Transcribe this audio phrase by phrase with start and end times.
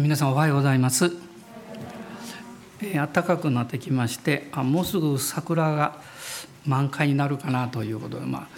[0.00, 1.10] 皆さんおはようございます。
[2.80, 6.00] えー、暖かくなってきましてあもうすぐ桜が
[6.64, 8.48] 満開になるかなということで、まあ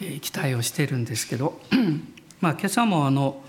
[0.00, 1.60] えー、期待をしてるんですけど、
[2.40, 3.42] まあ、今朝もあの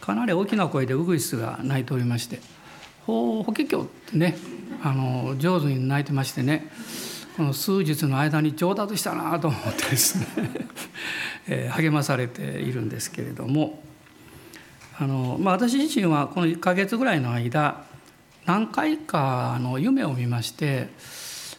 [0.00, 2.40] かなり大きな声でウグイスが鳴いておりまして
[3.06, 4.36] 「ほう法華経」ってね
[4.82, 6.72] あの上手に鳴いてましてね
[7.36, 10.26] この数日の間に上達したなと思ってですね
[11.46, 13.80] えー、励まされているんですけれども。
[14.98, 17.84] あの、まあ、私自身はこの1ヶ月ぐらいの間
[18.46, 20.88] 何回かの夢を見まして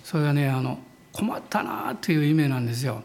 [0.03, 0.79] それはねあの
[1.11, 3.03] 困ったなという夢なんですよ。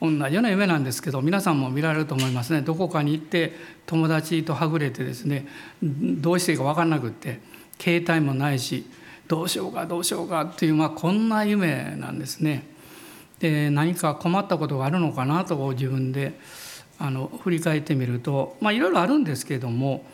[0.00, 3.52] 同じような夢なんですけど皆さんも見られると思いますねどこかに行って
[3.84, 5.48] 友達とはぐれてですね
[5.82, 7.40] どうしていいか分かんなくって
[7.80, 8.86] 携帯もないし
[9.26, 12.64] どうしようかどうしようかっていう、まあ、こんな夢なんですね。
[13.40, 16.38] で何か困ったことがあるのかなと自分で
[16.98, 20.04] あの振り返ってみるとまあいろいろあるんですけれども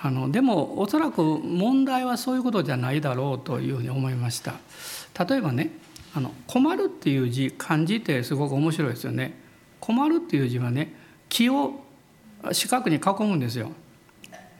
[0.00, 4.54] あのでもおそらく問題はそういうことじゃないだろうというふうに思いました。
[5.26, 5.70] 例えばね
[6.14, 9.38] あの困るっていう字漢字ってすごく面白いですよね。
[9.78, 10.94] 困るっていう字はね
[11.28, 11.80] 木を
[12.50, 13.70] 四角に囲むんですよ。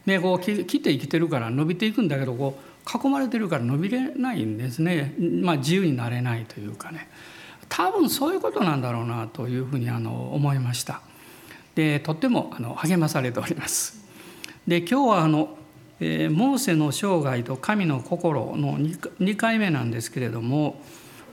[0.07, 7.09] ね、こう木って生きてるから伸びていくんだけどこう囲まれてるから伸びれないんですね、まあ、自由になれないというかね
[7.69, 11.03] 多分そういうことなんだろうなというふうにあの思いました。
[11.75, 14.03] でとってもあの励まされております。
[14.67, 15.57] で今日はあの、
[16.01, 20.81] えー、モーセの生涯と神の心の 2, 2回目なんですけれども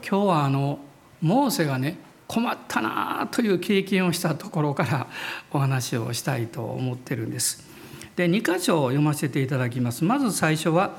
[0.06, 0.80] 今日はあの
[1.20, 5.06] モーセがね困ったなという経験をしたところから
[5.52, 7.68] お話をしたいと思ってるんです。
[8.16, 10.04] で2箇所を読ませていただきます。
[10.04, 10.98] まず最初は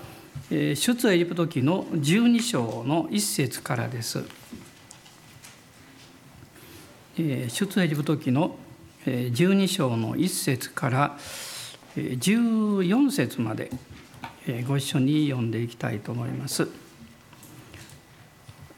[0.50, 4.24] 出エジプト記の12章の1節からです。
[7.16, 8.56] 出エジプト記の
[9.06, 11.18] 12章の1節から
[11.96, 13.72] 14節まで
[14.68, 16.68] ご一緒に読んでいきたいと思います。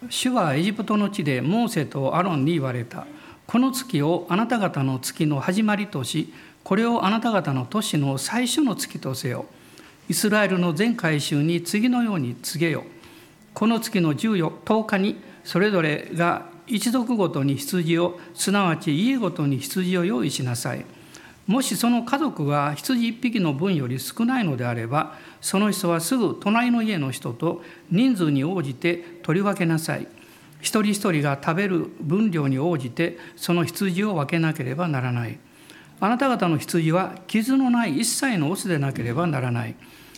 [0.10, 3.06] 主はエジプトの地でモーセとアロンに言われた。
[3.48, 6.34] この月をあなた方の月の始まりとし、
[6.64, 9.46] これをあなた方の年の最初の月とせよ。
[10.08, 12.86] イスラエルの全改宗に次のように告げよ。
[13.54, 20.86] この月の10日にそれぞれが一族ごとに羊をすなわち家ごとに羊を用意しなさい。
[21.46, 30.08] もしその家族が羊一匹の分より少ないのであればその人はすぐ隣の家の人と人数に応じて取り分けなさい。
[30.62, 35.38] 一人一人が食べる分量に応じてその羊を分けなければならない。
[36.00, 39.76] あなた方の羊は傷のない一切のオスでなければならない。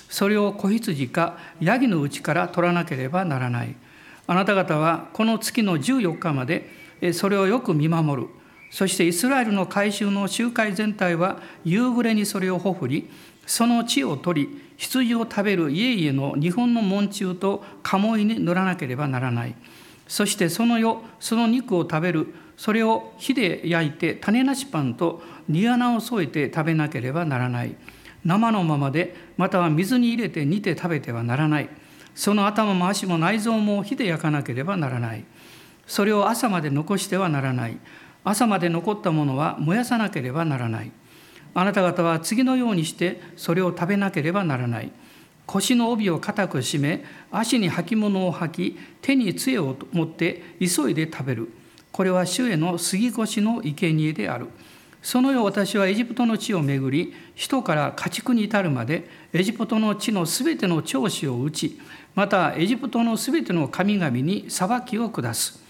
[0.08, 3.76] それを子羊かヤギのうちから取らなければならない。
[4.28, 6.70] あなた方はこの月の14日まで
[7.14, 8.30] それをよく見守る。
[8.72, 13.10] そしてイスラエルの改宗の集会全体は夕暮れにそれをほふり
[13.46, 19.56] その地を取り羊を食べる家々の日本の門中と鴨居に塗らなければならない。
[20.08, 22.34] そしてその夜その肉を食べる。
[22.58, 27.76] それを火で焼いて種なしパンと煮穴を添えて食べなければならない。
[28.24, 31.70] 生のままでまたは水に入れて煮て食べてはならない。
[32.16, 35.26] その頭も足も内臓も火で焼かなければならない。
[35.86, 37.78] それを朝まで残してはならない。
[38.24, 40.92] 朝まで残ったものは燃やさなければならない。
[41.54, 44.92] あなた方は次のようにしてそれを食べなければならない。
[45.46, 51.52] 腰の帯を固く締め足に履物を履き手に杖を持って急いで食べる。
[51.92, 54.48] これは主への杉越の生贄である。
[55.02, 61.80] その夜私はエジプトの地を巡り首都から家畜に至るまでエジプトの地のすべての長子を打ち
[62.16, 65.62] またエジプトのすべての神々に裁きを下す。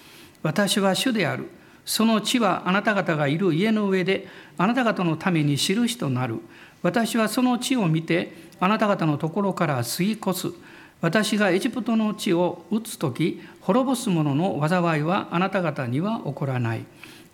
[0.44, 1.50] 私は主である。
[1.86, 6.40] その地はあなた方がいる家の上であなた方のために印となる。
[6.84, 10.48] 私はその地を見てあなた方のところから過ぎ越す。
[11.02, 16.86] 私がエジプトの地を打つ時滅ぼす者の災いはあなた方には起こらない。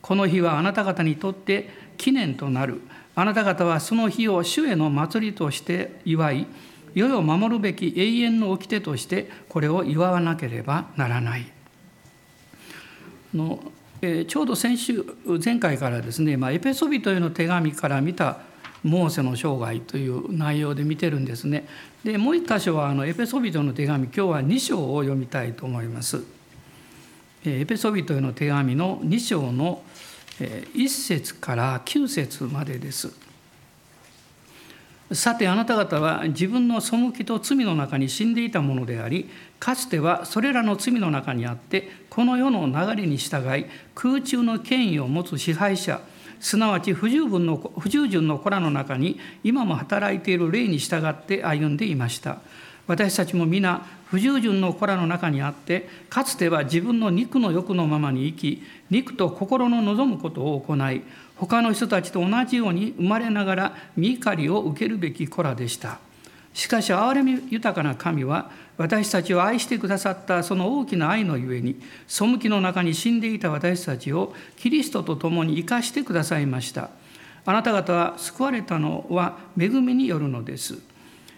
[0.02, 2.82] この日はあなた方にとって記念となる。
[3.14, 6.48] あなた方はその日を主への祭りとして祝い
[6.94, 11.46] 世を守るべき永遠の掟としてこれを祝わなければならない。
[13.34, 13.60] の
[14.04, 15.06] えー、ちょうど先週
[15.44, 18.40] 前回からですね、まあ、エペソビトへの手紙から見た
[18.84, 21.68] モーセの生涯という内容で見てるんですね。
[22.04, 26.24] でもう一箇所はあのエペソビトの手紙今日は2章を読みたいと思います。
[27.46, 29.84] エペソビトへの手紙の2章の
[30.40, 33.31] 1節から9節までです。
[35.14, 39.30] さてあなた方は自分の背きと罪の中に死んでいたものであり
[39.60, 46.02] かつてはそれらの罪の中にあってこの世の流れに従い空中の権威を持つ支配者
[46.40, 52.40] すなわち不十分の不従順の子らの中に今も働いている霊に従って歩んでいました。
[52.88, 61.02] 私たちも皆不従順の子らの中にあってかつては自分の肉の欲のままに生き肉と心の望むことを行い
[61.42, 65.98] 他の人たちと同じように生まれながら見怒りを受けるべき子らでした。
[66.54, 76.92] しかし憐れみ豊かな神は私たちを愛してくださったその大きな愛のゆえに背きの中に死んでいた私たちをキリストと共に生かしてくださいました。
[77.44, 80.78] あなた方は救われたのは恵みによるのです。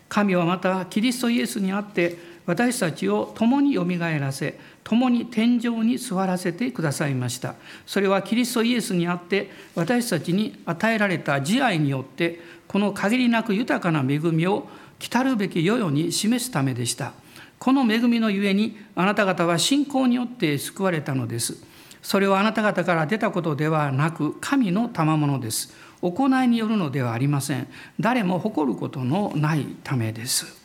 [0.10, 7.56] 神はまたキリストイエスにあって私たちを共によみがえらせ共に天井に座らせてくださいました。
[7.86, 14.68] それはキリストイエスにあって私たちに与えられた慈愛によってこの限りなく豊かな恵みを
[15.00, 17.14] 来たるべき世々に示すためでした。
[17.60, 21.56] この恵みのゆえにあなた方は信仰によって救われたのです。
[22.02, 25.74] それはあなた方から出たことではなく神の賜物です。
[26.02, 27.68] 行いによるのではありません。
[28.00, 30.62] 誰も誇ることのないためです。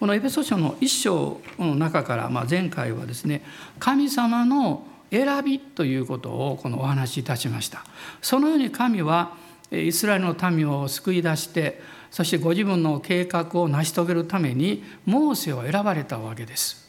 [0.00, 3.42] このエペソ書の一章の中から、まあ、前回はですね
[3.78, 7.84] 神様の選びということをこのお話しいたしました。
[8.22, 9.36] そのように神は
[9.70, 16.88] イスラエルの民を救い出してそしてご自分の計画を成し遂げるためにモーセを選ばれたわけです。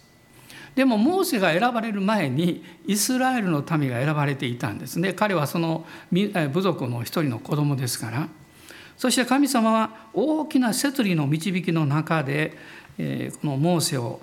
[0.73, 5.13] でもモーセが選ばれる前にイスラエルの民が選ばれていたんですね。
[5.13, 8.29] 彼はその部族の一人の子供ですから。
[9.01, 12.55] そして神様は大きな摂理の導きの中で
[13.41, 14.19] このモーセを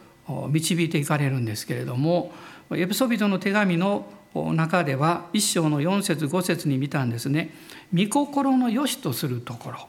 [0.51, 2.33] 導いていかれるんですけれども
[2.73, 7.55] エピソビトの手紙の中では一章の4節5節に見たんですね
[7.95, 9.89] 御心の良しとするところ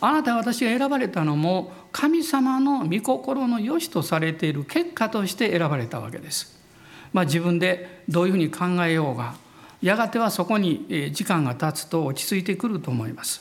[0.00, 6.56] あなた私が選ばれたのも神様の御心の良しとされている結果として選ばれたわけです。
[7.12, 9.34] まあ、自分でどういうふうに考えようが
[9.82, 13.40] やがてはそこに時間が経つと落ち着いてくると思います。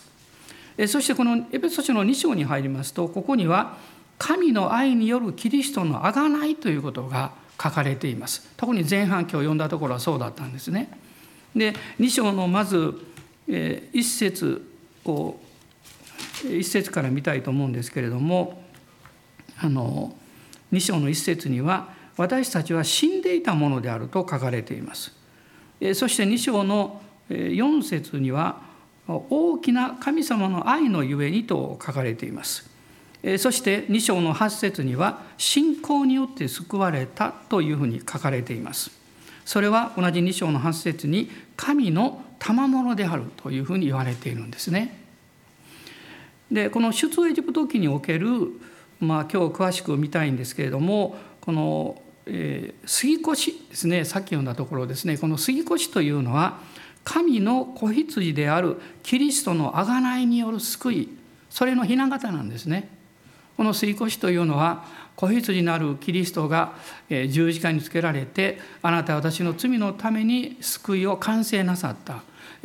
[0.87, 3.77] そしてこのエペソ書の2章に入りますとここには
[4.17, 7.31] 神の愛によるキリストの贖いということが
[7.61, 8.47] 書かれています。
[8.57, 10.89] 特に前半今日読んだところはそうだったんですね。
[11.55, 12.93] で2章のまず
[13.47, 14.69] 1節
[15.05, 15.39] を
[16.43, 18.61] 一節から見たいと思うんですけれども
[19.59, 20.15] あの
[20.71, 25.13] 2章の一節には私たちは死んでいたものであると書かれています。
[25.93, 28.61] そして2章の4節には
[29.07, 32.69] 大きな神様の愛のゆえにと書かれています。
[33.39, 38.91] そして2章の8節には信仰によって救われたというふうに書かれています。
[39.43, 45.07] それは同じ2章の8節に神の賜物であるというふうに言われているんですね。
[46.51, 48.29] でこの出エジプト記における、
[48.99, 56.59] まあ、今日詳しく見たいんですけれどもこの、えー、杉越ですねさっき読んだところですねこの杉越というのは
[57.03, 61.09] 神の子羊であるキリストの贖いによる救い
[61.49, 62.96] それの雛形なんですね。
[63.57, 66.73] この杉越というのは子羊なるキリストが
[67.09, 72.23] 十字架につけられてあなたは私の罪のために救いを完成なさった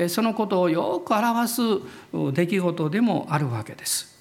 [0.08, 1.62] そのことをよく表す
[2.32, 4.12] 出来事でもあるわけです。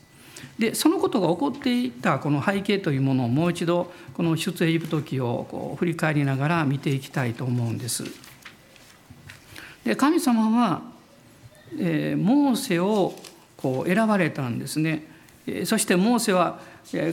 [0.58, 8.06] でそのことが起こっていたこの背景というものをもう一度この出エジプト記をこう振り返りながら見ていきたいと思うんです。
[9.84, 10.82] で神様は、
[11.78, 13.14] えー、モーセを
[13.58, 15.11] こう選ばれたんですね。
[15.66, 16.60] そしてモーセは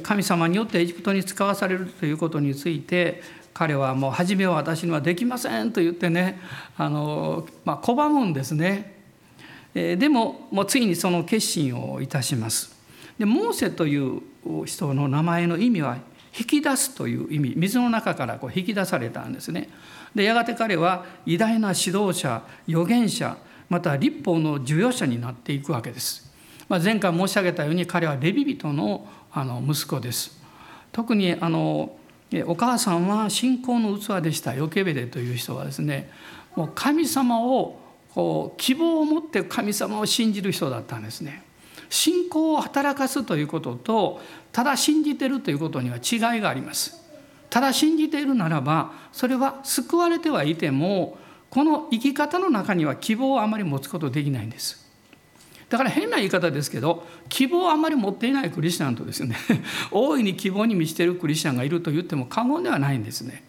[0.02, 3.22] 神様によってエジプトに使わされるということについて
[3.54, 6.38] 彼はもう初めは私にはできませんと言ってね
[6.76, 8.96] あの、まあ、拒むんですね。
[9.74, 12.76] でももうついにその決心をいたします。
[13.18, 14.22] でモーセという
[14.64, 15.98] 人の名前の意味は
[16.38, 19.68] 引き出すという意味水の中からこう引き出されたんですね。
[20.14, 23.36] でやがて彼は偉大な指導者預言者
[23.68, 26.27] また立法の授与者になっていくわけです。
[26.68, 30.38] まあ、前回申し上げたように彼はレビ人のあの息子です。
[30.92, 31.96] 特にあの
[32.46, 36.10] お母さんは信仰の器でしたヨケベレという人はですね
[36.54, 37.78] もう神様を
[38.14, 41.44] こう希望を持って神様を信じる人だったんですね。
[41.90, 44.20] 信仰を働かすということと
[44.52, 47.02] ただ信じてるということには違いがあります。
[47.48, 51.16] ただ信じているならばそれは救われてはいても
[51.48, 54.87] この生き方の中には希望をあまり持つことできないんです。
[55.68, 59.36] だから変な言い方ですけど希望をあまり持っていないクリスチャンとですね
[59.90, 63.42] 大いに希望に満ちているクリスチャンがいると言っても過言ではないんですね。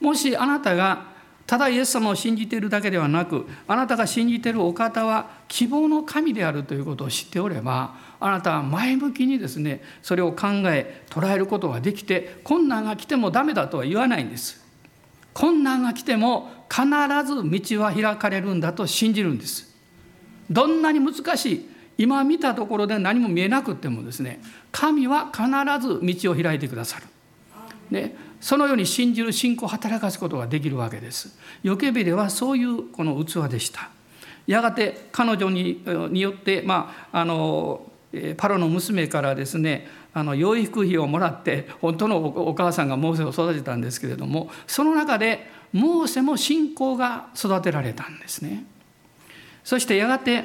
[0.00, 1.14] もしあなたが
[1.46, 14.64] ただイエス様を信じているだけではなくあなたが信じているお方は希望の神であるということを知っておればあなたは前向きにですねそれを考え捉えることができて困難が来てもダメだとは言わないんです。
[15.34, 16.86] 困難が来ても必
[17.26, 19.73] ず道は開かれるんだと信じるんです
[20.50, 24.40] どんなに難しい今見たところで何も見えなくてもですね
[24.72, 25.44] 神は必
[25.80, 27.06] ず道を開いてくださる。
[27.90, 31.38] ね、そのように信じる信仰を働かすことができるわけです。
[31.62, 33.90] ヨケベレはそういうこの器でした。
[34.46, 37.90] やがて彼女にによって、まあ、あの
[38.36, 48.64] パロの娘からですねあの養育費をもらって本当のお母さんがモーセを育てたんですけれどもその中でモーセも信仰が育てられたんですね。
[49.64, 50.44] そしてやがて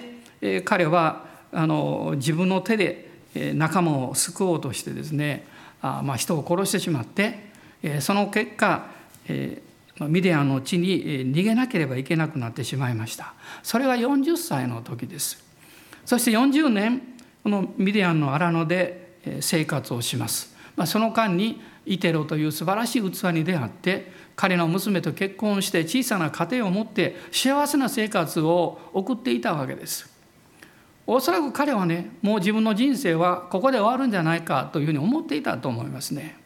[0.65, 3.09] 彼はあの自分の手で
[3.53, 5.45] 仲間を救おうとしてですね
[5.81, 7.49] あ、まあ、人を殺してしまって
[7.99, 8.87] その結果
[9.27, 13.33] ミディアンの地に逃げなければいけなくなってしまいました。
[13.63, 15.43] それは40歳の時です。
[16.05, 17.01] そして40年
[17.43, 30.07] このミディアンの荒野で生活をします、まあ、その間にイテロという素晴らしい器に出会って彼の娘と結婚して小さな家庭を持って幸せな生活を送っていたわけです。
[31.07, 36.37] おそらく彼はねもう自分の人生はここで終わるんじゃないかというふうに思っていたと思いますね。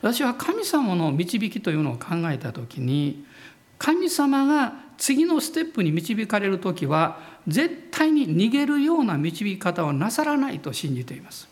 [0.00, 3.24] 私は神様の導きというのを考えた時に
[3.76, 11.48] 神様が次のステップに導かれる時は絶対に逃げるような導き方をなさらないと信じています。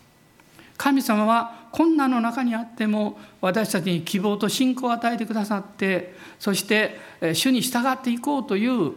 [0.77, 6.99] 神様は困難の中にあっても私たちに希望と信仰を与えてくださってそして
[7.33, 8.93] 主に従っていこうという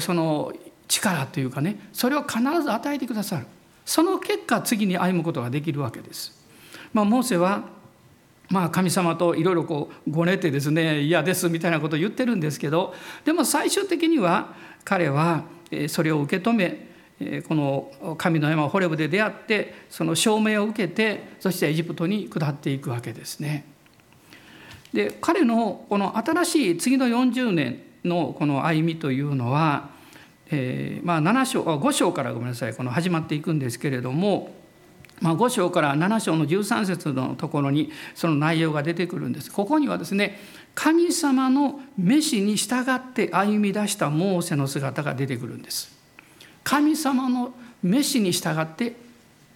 [0.00, 0.52] その
[0.88, 3.46] 力というかねそれを必ず与えてくださる
[3.84, 6.36] その結果次に歩むことができるわけです。
[6.92, 7.62] まあ、モーセは
[8.50, 12.94] まあ神様といろいろこうごねてですね嫌ですみたいなことを言ってるんですけど
[13.24, 15.44] でも最終的には彼は
[15.88, 16.87] それを受け止め
[17.48, 23.64] この神の山ホレブで出会ってその証明を受けてそしてエジプトに下っていくわけですね。
[24.92, 29.90] で彼のこの新しい次の40年のこの歩みというのは、
[30.50, 34.54] えー、まあ7章5章からごめんなさいこの始まっていくんですけれども、
[35.20, 39.50] まあ、5章から7章の13節のところにその内容が出てくるんです。
[39.50, 40.38] ここにはですね
[40.76, 45.97] 神様の召しに従って歩み出したモーセの姿が出てくるんです。
[46.68, 48.94] 神様の召しに従って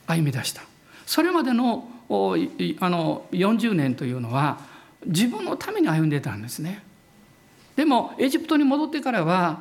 [0.07, 0.63] 歩み出した。
[1.05, 4.61] それまでのあの40年というのは
[5.05, 6.83] 自分のために歩んでたんですね。
[7.77, 9.61] でもエジプトに戻ってからは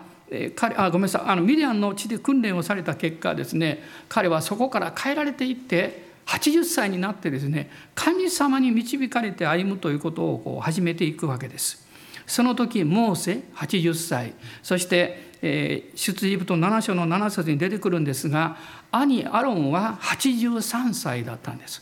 [0.56, 1.30] 彼あごめんなさい。
[1.30, 11.86] あのミディアンの地で訓練をされた結果ですね彼はそこから変えられていって80歳になってですね神様に導かれて歩むということをこう始めていくわけです。
[12.32, 14.34] その時モーセ80歳。
[14.64, 18.58] そしてえー、出エジプト7章の7節に出てくるんですが
[18.92, 21.82] 兄アロンは83歳だったんです。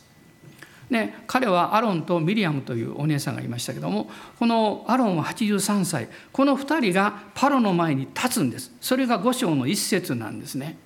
[0.90, 6.08] ね、彼はアロンとミリアムというお姉さんがいましたけどもこのアロンは83歳。
[6.32, 8.72] この2人がパロの前に立つんです。
[8.82, 10.78] それが5章の一節なんですね。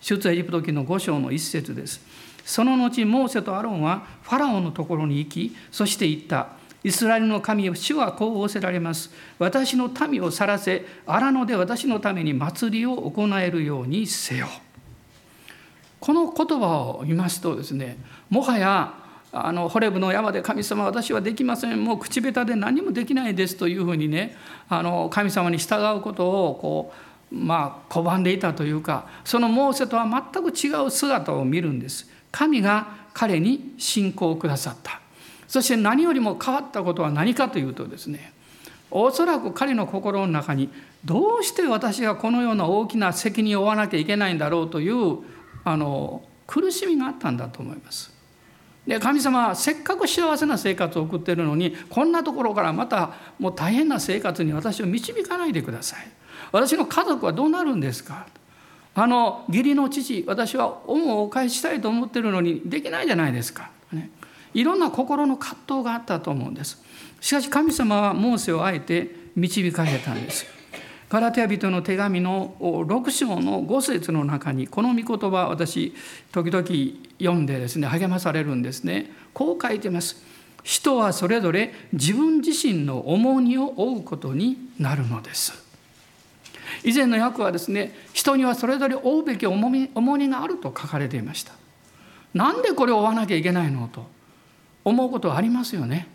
[0.00, 2.00] 出エジプト記の5章の一節です。
[2.44, 6.59] その後モーセとアロンはファラオのところに行きそして言った。
[6.82, 9.10] イスラエルの神主はこう仰せられます。
[9.38, 14.48] 私の民を去らせ、荒野で私のために祭りを行えるようにせよ。
[15.98, 17.98] この言葉を見ますとですね、
[18.30, 18.94] もはや
[19.32, 24.36] あのホレブの山で神様私はできませんもう口下手で何もできないですというふうにね
[24.68, 26.92] あの神様に従うことをこ
[27.30, 34.99] うまあ拒んでいたというかそのモーセとは全く違う姿を見るんです神が彼に信仰をくださった
[35.50, 38.32] そして何よりも変わったことは何かというとですね
[38.88, 40.70] おそらく彼の心の中に
[41.04, 45.18] どうして私がこのような大きな責任を負わなきゃいけないんだろうという
[45.64, 48.12] あの苦しみがあったんだと思います。
[48.86, 56.08] で神様はせっかく幸せな生活を送ってるのにこんなところからまたもう大変な生活に私を導かないでください。
[56.52, 58.26] 私の家族はどうなるんですか？
[58.94, 63.70] あの義理の父私は恩をお返ししたいと思ってるのにできないじゃないですか。
[63.92, 64.10] ね、
[64.54, 66.82] いろんな心の葛藤があったと思うんです。
[67.20, 70.46] しかし神様はモーセをあえて導かれたんです。
[71.08, 75.92] ガラテヤ人の手紙の6章の5節の中にこの御言葉私
[76.30, 76.64] 時々
[77.18, 79.10] 読んでですね励まされるんですね。
[79.34, 80.22] こう書いてます。
[80.62, 85.52] 人はそれぞれ自分自身の重荷を負うことになるのです。
[86.84, 89.68] 以前の訳はですね人にはそれぞれ負うべき重
[90.16, 91.52] 荷があると書かれていました。
[92.34, 94.06] なんでこれを負わなきゃいけないのと。
[94.90, 96.08] 思うことはありますよね。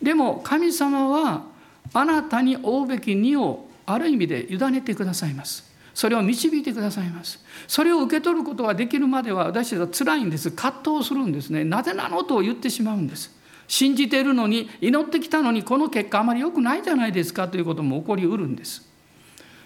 [0.00, 1.44] でも神様は
[1.92, 5.64] あなたに負うべき荷をある意味で委ねてくださいます。
[5.94, 7.42] それを導いてくださいます。
[7.66, 10.50] それを受け取ることができるまでは私たちは辛いんです。
[10.50, 11.64] 葛藤するんですね。
[11.64, 13.36] なぜなのと言ってしまうんです。
[13.68, 18.88] 信じているのに祈ってきたのにこの結果あまり良くないじゃないですかということも起こりうるんです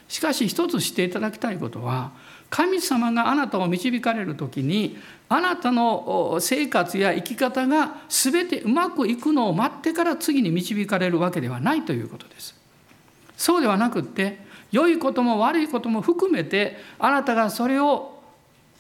[0.09, 2.13] しかし一つしていただきたいことは
[2.51, 12.57] 神様があなたを導かれる時にあなたの生活や生き方が全てうまくいくのを待ってから次に導かれるわけではないということです。
[13.37, 14.41] そうではなくって
[14.73, 18.21] 良いことも悪いことも含めてあなたがそれを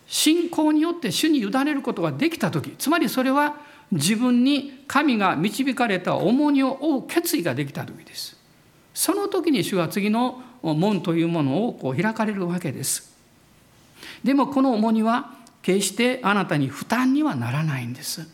[0.07, 3.57] 信仰によって主に委ねることができた時つまりそれは
[3.93, 8.37] 自分に神が導かれた重荷を負う決意ができた時です。
[8.93, 13.10] その時に主は次の門というものをこう開かれるわけです。
[14.25, 18.27] でもこの重荷は決してあなたに負担にはならないんです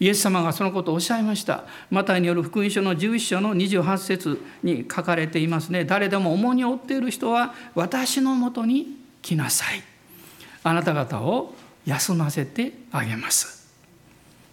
[0.00, 1.64] イエス様がそのことをおっしゃいました。
[1.90, 5.84] マタイによる福音書の11章の28節に書かれていますね。
[5.84, 9.82] 誰でも重荷を負っている人は私のもとに来なさい。
[10.62, 13.68] あなた方を休ませてあげます。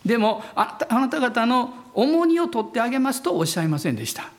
[0.04, 4.32] でもあなた方の重荷を取ってあげますとおっしゃいませんでした。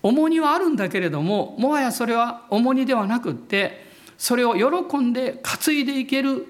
[0.00, 3.87] 重荷はあるんだけれどももはやそれは重荷ではなくって
[4.18, 6.46] それを喜んで担いでいける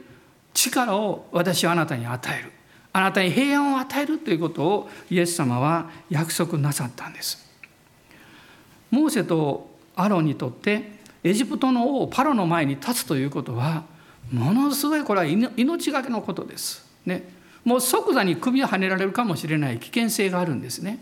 [0.55, 2.53] 力を私はあなたに与える
[2.93, 7.47] あなたに平安を与えるということをイエス様は約束なさったんです。
[8.91, 13.85] モーセとアロンにとってエジプトの王パロの前に立つということは
[14.33, 16.87] ものすごいこれは命がけのことです。
[17.05, 17.29] ね、
[17.65, 20.99] もう即座に首をはねられるかもしれない危険性があるんですね。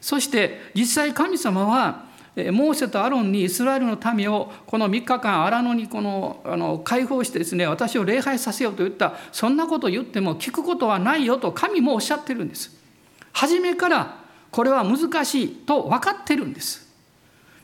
[0.00, 2.04] そして実際神様は
[2.52, 12.76] モーセとアロンにイスラエルの民をこの3日間荒野にこのあの解放してですね私を礼拝させようと言ったそんなことを言っても聞くことはないよと神もおっしゃってるんです。
[13.32, 14.18] 初めから
[14.50, 16.88] これは難しいと分かってるんです。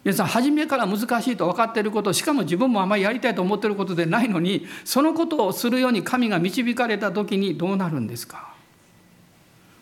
[0.05, 8.53] 皆さん初めから難しいと分かっていることしかも自分もあまりやりたいと思っていることでないのにそのことをするように神が導かれた時にどうなるんですか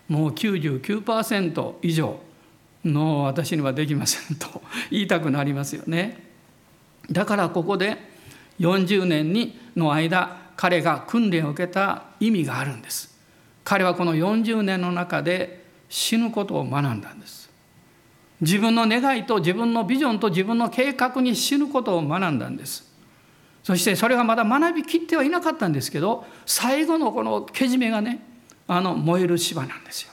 [0.07, 2.19] もう99%以上
[2.85, 4.61] の私にはできませんと
[4.91, 6.31] 言いたくなりますよね。
[7.11, 7.97] だからここで
[8.59, 13.13] 40年にの間彼が訓練を受けた意味があるんです。
[13.63, 17.49] 彼はこの40年の中で死ぬことを学んだんです。
[18.41, 22.91] 自分の願いと自分のビジョンと自分の計画に死ぬことを学んだんです。
[23.63, 28.19] そしてそれがまだ学びきってはいなかったんですけど最後のこのけじめがね
[28.67, 30.12] あの燃える芝なんですよ。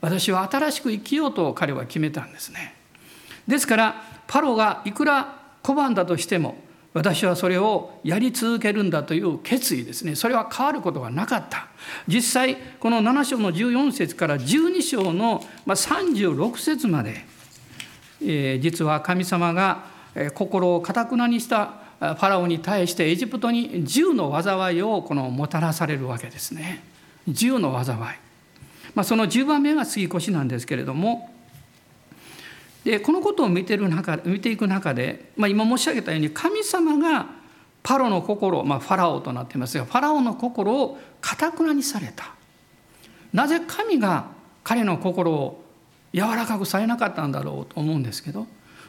[0.00, 2.74] 私は新しく生きようと彼は決めたんですね。
[3.46, 6.56] ですからパロがいくら拒んだとしても
[6.96, 10.14] 私はそれをやり続けるんだという決意ですね。
[10.14, 11.68] それは変わることがなかった。
[12.08, 17.24] 実際この7章の14節から12章の36節まで、
[18.22, 19.84] え実は神様が
[20.34, 26.82] 心をかたくなにしたファラオに対してエジプトに銃の災いをこのもたらされるわけですね。
[27.28, 27.98] 銃の災い。
[28.96, 31.30] まあ、その10番目が杉越なんですけれども
[32.82, 37.26] でこのことを見てる中見ていく中で、まあ、今申し上げたように神様が
[37.82, 42.34] パロの心、まあ、ファラオとなっていますがファラオの心をかたくなにされた
[43.34, 44.28] なぜ神が
[44.64, 45.62] 彼の心を
[46.14, 48.46] 柔らかくされなかったんだろうと思うんですけど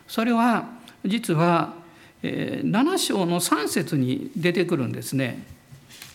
[0.08, 0.70] それは
[1.06, 1.74] 実は
[2.24, 5.44] 7章の3節に出てくるんですね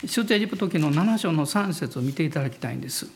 [0.07, 3.07] 出エジプト記の7章の3節を見ていただきたいんです。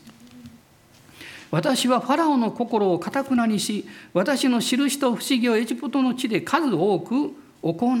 [1.51, 7.99] 私はファラオの心をかたくなにし私の印と不思議をエジプトの地で数多く行う。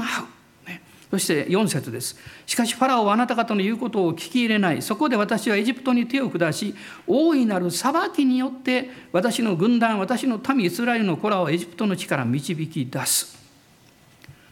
[1.09, 2.17] そして4節です。
[2.45, 4.81] しかしファラオはあなた方の言うことを聞き入れない。
[4.81, 6.75] そこで私はエジプトに手を下し、
[7.07, 13.37] 大いなる裁きによって私の軍団、私の民イスラエルの子らをエジプトの地から導き出す。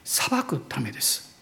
[0.05, 1.36] 裁くためです。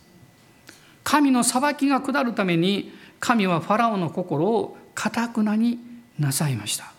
[1.04, 5.80] 神の裁きが下るために神はファラオの心をかたくなに
[6.18, 6.93] なさいました。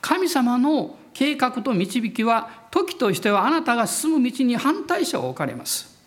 [0.00, 5.98] 神様の計画と導きは時としてはあなたが進む道に反対者を置かれます。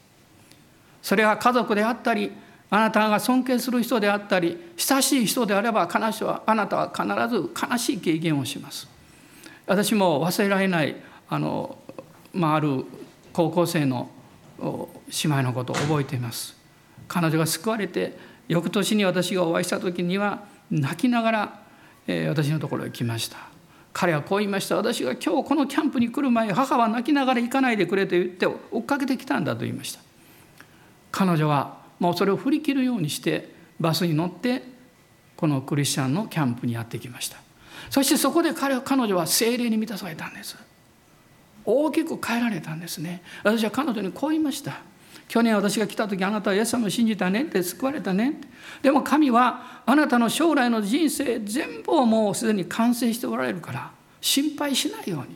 [1.02, 2.32] それは家族であったり
[2.70, 8.88] あなたが尊敬する人であったり親しい人であれば悲しいあなたは必ず悲しい経験をします。
[9.68, 10.96] 私も忘れられない
[11.30, 11.78] あの、
[12.34, 12.86] まあ、ある
[13.32, 14.10] 高校生の
[14.60, 16.56] 姉妹のことを覚えています。
[17.08, 21.60] 彼女が救われて翌年に私がお会いした時には泣きながら、
[22.08, 23.53] え私のところへ来ました。
[23.94, 24.76] 彼はこう言いました。
[24.76, 30.02] 私が今日このキャンプに来る前母は泣きながら行かないでくれと言って追っかけてきたんだと言いました。
[31.12, 34.64] 彼女はもうそれを振り切るようにしてバスに乗って
[35.38, 37.38] このクリスチャンのキャンプにやってきました。
[37.90, 40.58] そしてそこで彼彼女は精霊に満たされたんです。
[41.66, 43.22] 大きく変えられたんですね。
[43.44, 44.82] 私は彼女にこう言いました。
[45.28, 48.48] 去年私が来た時あなたはイエス様を信じたねって救われたねって。
[48.84, 55.36] でも神はあなたの将来の人生全部をもうすでに完成しておられるから心配しないように。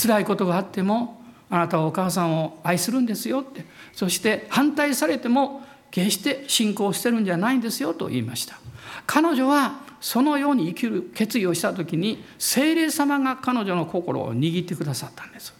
[0.00, 3.64] 辛いことがあってもあなたはお母さんを愛するんですよって。
[3.94, 8.58] そして反対されても決して信仰してるんじゃないんですよと言いました。
[9.06, 15.54] 彼女はそのように生きる決意をした時に精霊様が彼女の心を握ってくださったんです。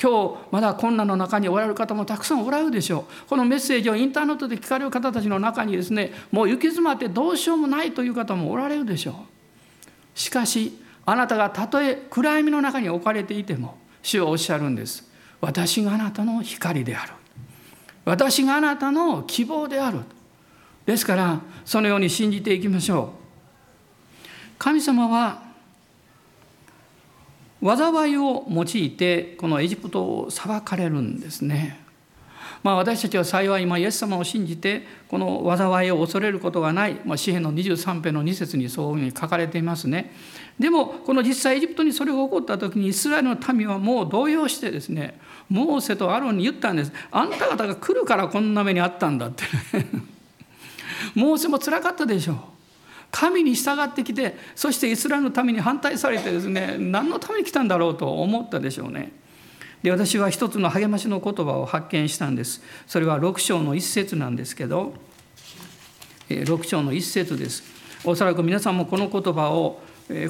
[0.00, 3.28] 今日まだ困難の中におられる方もたくさんおられるでしょう。
[3.28, 9.14] このメッセージをインターネットで聞かれる方たちの中にですねもう行き詰まってどうしようもないという方もおられるでしょう。
[10.18, 15.08] しかしあなたがたとえ暗闇の中に置かれていても主はおっしゃるんです。
[15.40, 17.12] 私があなたの光である。
[18.04, 20.00] 私があなたの希望である。
[20.84, 23.26] ですからそのように信じていきましょう。
[24.58, 25.45] 神様は
[27.66, 31.84] 災いを用いてこのエジプトを裁かれるんですね。
[32.62, 40.12] まあ、私たちは幸い今イエス様を信じてこの災いを恐れることがない、まあ、詩篇の23編の2節にそういうふうに書かれていますね。
[40.58, 45.18] でもこの実際エジプトにそれが起こった時にイスラエルの民はもう動揺してですね
[45.50, 49.44] モーセとアロンに言ったんですあんた方が来るからこんな目にあったんだって
[51.14, 52.36] モーセもつらかったでしょう
[53.16, 59.10] 神に従ってきてそしてイスラエルのために反対されてですね何のために来たんだろうと思ったでしょうね。
[59.82, 62.62] で私は一つの励ましの言葉を発見したんです。
[62.86, 64.92] それは6章の一節なんですけど
[66.28, 67.62] 6章の一節です。
[68.04, 69.80] おそらく皆さんもこの言葉を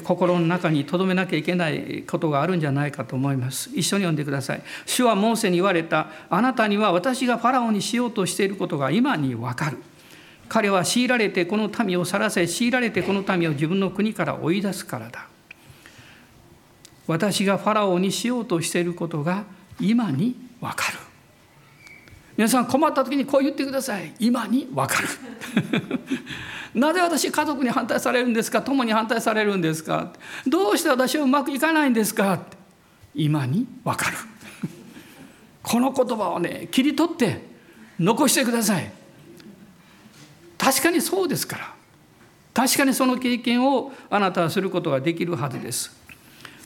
[0.05, 3.69] 心の中に留めなきゃいけないことがあるんじゃないかと思います。
[3.75, 4.61] 一緒に読んでください。
[4.85, 6.07] 主はモーセに言われた。
[6.29, 9.77] あなたには私がファラオにしようとしていることが今にわかる。
[10.49, 15.27] 彼は強いられてこの民を去らせ強いられてこの民を自分の国から追い出すからだ。
[17.05, 19.45] 私がファラオにしようとしていることが
[19.79, 20.97] 今にわかる。
[22.35, 24.13] 皆さん困った時にこう言ってください。
[24.19, 25.07] 今にわかる。
[26.75, 28.61] なぜ私家族に反対されるんですか？
[28.61, 30.11] 友に反対されるんですか？
[30.45, 32.39] どうして私はうまくいかないんですか？
[33.15, 34.17] 今にわかる。
[35.63, 37.41] この言葉をね切り取って
[37.99, 38.91] 残してください。
[40.67, 41.73] 確かにそうですから。
[42.53, 45.95] 確かにその経験をあなたはすることができるはずです。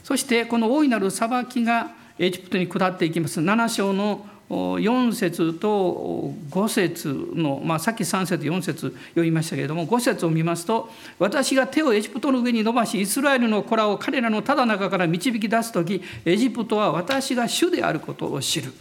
[0.04, 3.40] そしてこの大いなる裁きがエジプトに下っていきます。
[3.40, 18.74] 7章の4節と5節の、まあ、さっき3節4節読みましたけれども5節を見ますと私が手をエジプトの上に伸ばしイスラエルの子らを彼らのただ中から導き出す時エジプトは私が主であることを知る。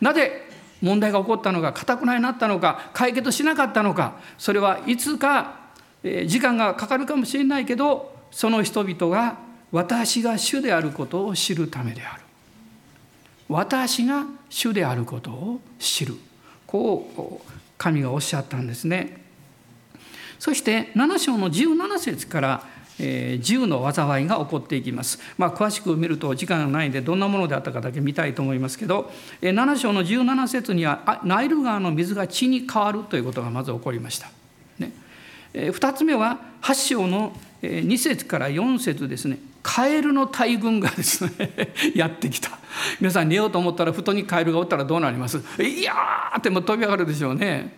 [0.00, 0.53] なぜ
[0.84, 5.56] 問題が起こったのかかたくなになったのか解決しなかったのかそれはいつか
[6.26, 9.38] 時間がかかるかもしれないけどその人々が
[9.72, 12.22] 私が主であることを知るためである。
[13.48, 16.14] 私が主であることを知る。
[16.66, 19.24] こう神がおっしゃったんですね。
[20.38, 22.64] そして7章の17節から
[22.98, 25.18] えー、銃の災いが起こっていきます。
[25.36, 34.30] まあ、詳しく見ると時間がないんでどんなものであったかだけ見たいと思いますけど、えー、7章の17節にはナイル川の水が血に変わるということがまず起こりました。
[34.78, 34.92] ね、
[35.54, 39.38] 2つ目は8章の2節から4節ですね。
[39.62, 41.30] カエルの大群がですね
[41.96, 42.50] やってきた。
[43.00, 45.38] 皆さん寝ようと思ったら布団にカエルがおったらどうなります？
[45.62, 47.72] いやーっても飛び上がるでしょうね。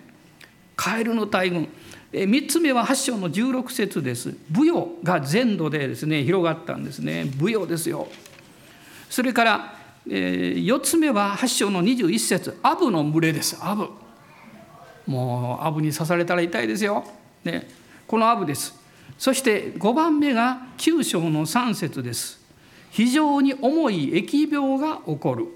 [0.75, 1.69] カエルの大群。
[2.25, 4.35] 3つ目は8章の16節です。
[4.51, 7.31] 舞踊が全土でですね広がったんですね。
[7.39, 8.09] 舞踊ですよ。
[9.11, 9.77] それから、
[10.09, 13.59] え4つ目は8章の21節アブの群れです。
[13.61, 13.89] アブ。
[15.07, 17.05] もうアブに刺されたら痛いですよ。
[17.45, 17.69] ね、
[18.07, 18.75] このアブです。
[19.19, 22.41] そして5番目が9章の3節です。
[22.91, 25.47] 非常に重い疫病が起こる。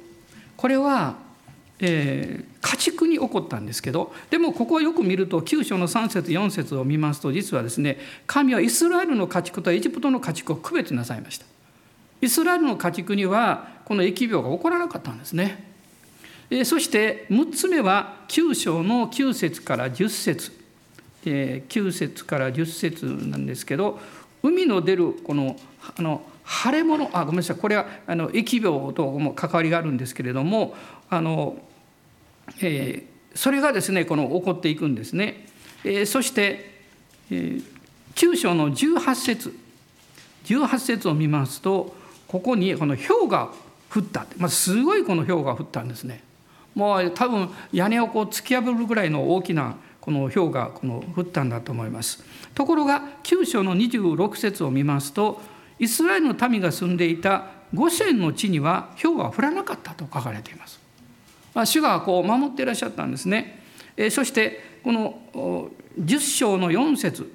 [0.57, 1.16] これは
[1.81, 11.46] え、家畜に起こったんですけどでもここをよく見ると9章の3節4節を見ますと実はですね神はイスラエルの家畜とエジプトの家畜を区別なさいました。
[12.20, 15.64] イスラエルの家畜にはこの疫病が起こらなかったんですね。
[16.48, 20.52] えそして6つ目は9章の9節から10節。
[21.26, 23.98] え9節から10節なんですけど
[24.44, 25.56] 海の出るこの
[25.96, 30.74] あの腫れ物あごめんなさいこれはあの疫病とも関わりがあるんですけれども
[31.09, 31.56] あの
[32.58, 35.46] えー、それがですねこの起こっていくんですね。
[35.84, 36.80] えー、そして、
[37.30, 37.64] えー、
[38.14, 39.56] 9章の18節
[40.44, 41.94] 18節を見ますと
[42.26, 43.50] ここにこの氷が
[43.92, 46.22] 降った、まあ、すごいこの氷が降ったんですね。
[46.74, 52.24] もう多分屋根をこう突き破るぐらいの大きなこの氷がこの降ったんだと思います。
[52.54, 55.40] ところが9章の26節を見ますと
[55.78, 60.80] イスラエルの民が住んでいた五線の地には氷は降らなかったと書かれています。
[61.54, 63.62] まあ、主がこう守っていらっしゃったんですね。
[63.96, 67.32] えそしてこの10章の4節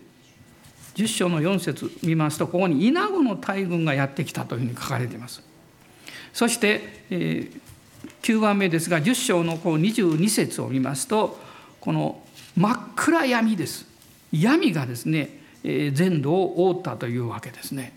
[0.95, 5.43] 10章の4節見ますとここに稲子の大軍がやってきたというふうに書かれています。
[6.33, 7.51] そして、え
[8.21, 11.39] 9番目ですが10章のこう22節を見ますと
[11.79, 12.23] この
[12.57, 13.85] 真っ暗闇です。
[14.31, 17.93] 闇がですねえ全土を覆ったというわけですね。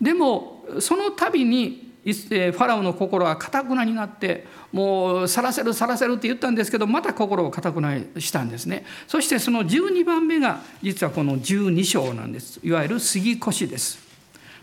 [0.00, 8.84] でもその度にファラオの心はかたくなになってもうさらせるさらせるって言ったんですけどまた心をかたくなにしたんですね。
[9.08, 12.60] そしてその12番目が実はこの12章なんです。
[12.62, 13.98] いわゆる杉越です。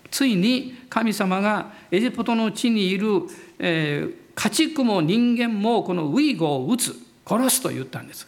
[0.09, 3.23] ついに神様がエジプトの地にいる、
[3.59, 8.27] えー、家畜も人間もこのウイゴを撃つ殺すと言ったんです。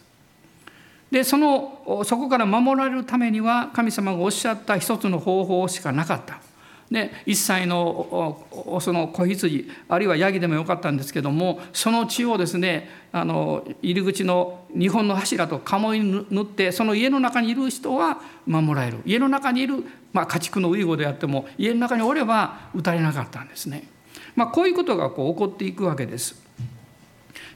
[1.10, 6.41] でそのそこから守られるためには神様がおっしゃった一つの方法しかなかった。
[6.91, 8.45] で一歳の
[8.79, 23.87] その子羊あるいはヤギでもよかったんですけどもその血をですねあの入り口の日本の柱と鴨居に塗ってその家の中にいる人は守られる家の中にいる、まあ、家畜のウイゴであっても家の中におれば撃たれなかったんですね。
[24.35, 26.35] まあ、こういうことがこう起こっていくわけです。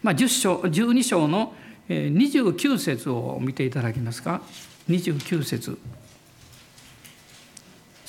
[0.02, 1.54] まあ、10章12章の
[1.90, 4.42] 29節を見ていただけますか
[4.88, 5.78] ？29節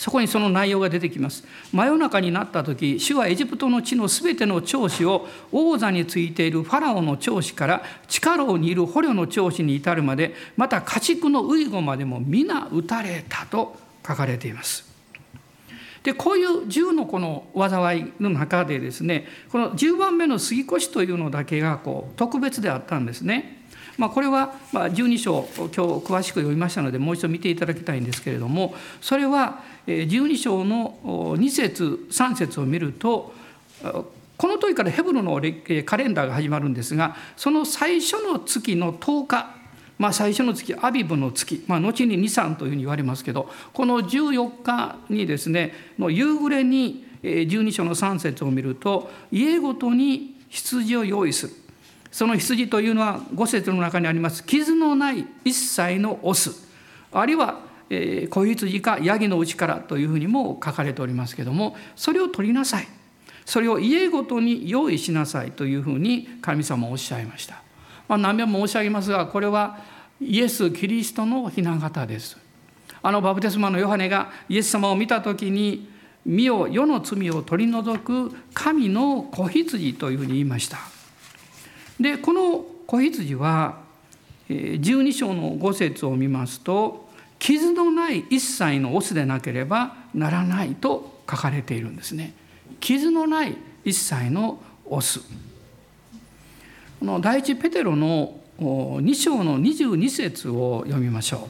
[0.01, 13.77] そこにその内容が出てきます真夜中になった時主はエジプトの地のすべての長子を王座についているファラオの長子から地下牢にいる捕虜の長子に至るまでまた家畜のウイゴまでも皆撃たれたと
[14.09, 14.89] 書かれています
[16.03, 23.60] でこういう10のこの災いの中でですねこの10番目の杉越というのだけがこう特別であったんですね。
[24.01, 33.35] まあ、これは12章今日詳しく読みましたのでもう一度見ていただきたいんですけれどもそれは12章の2節3節を見ると
[33.83, 35.39] この時からヘブルの
[35.85, 39.61] カレンダーが始まるんですがその最初の月の10日
[39.99, 51.53] まあ、最初の月アビブの月、まあ、後に23というふうに言われますけどこの14日にですねの夕暮れに12章の3節を見ると家ごとに羊を用意する。
[52.11, 56.69] その羊というのは5節の中にあります傷のない一切のオス
[57.13, 57.61] あるいは
[58.31, 62.89] 子羊かヤギのうちからというふうにも書かれておりますけれどもそれを取りなさい
[63.45, 67.63] それを家ごとに用意しなさいというふうに神様おっしゃいました。
[68.07, 69.79] まあ、何遍も申し上げますがこれは
[70.21, 72.37] イエス・キリストの雛形です。
[73.03, 75.89] あのバプテスマのヨハネがイエス様を見た時に
[76.25, 80.79] 「身を世の罪を取り除く神の子羊」というふうに言いました。
[82.01, 83.81] でこの子羊は
[84.49, 87.09] 12章の5節を見ますと
[87.39, 92.35] 傷のない一切のオスでなければならないと書かれているんですね。
[92.81, 95.21] 傷のない一切のオス。
[96.99, 101.49] この第一ペテロの2章の22節を読みましょ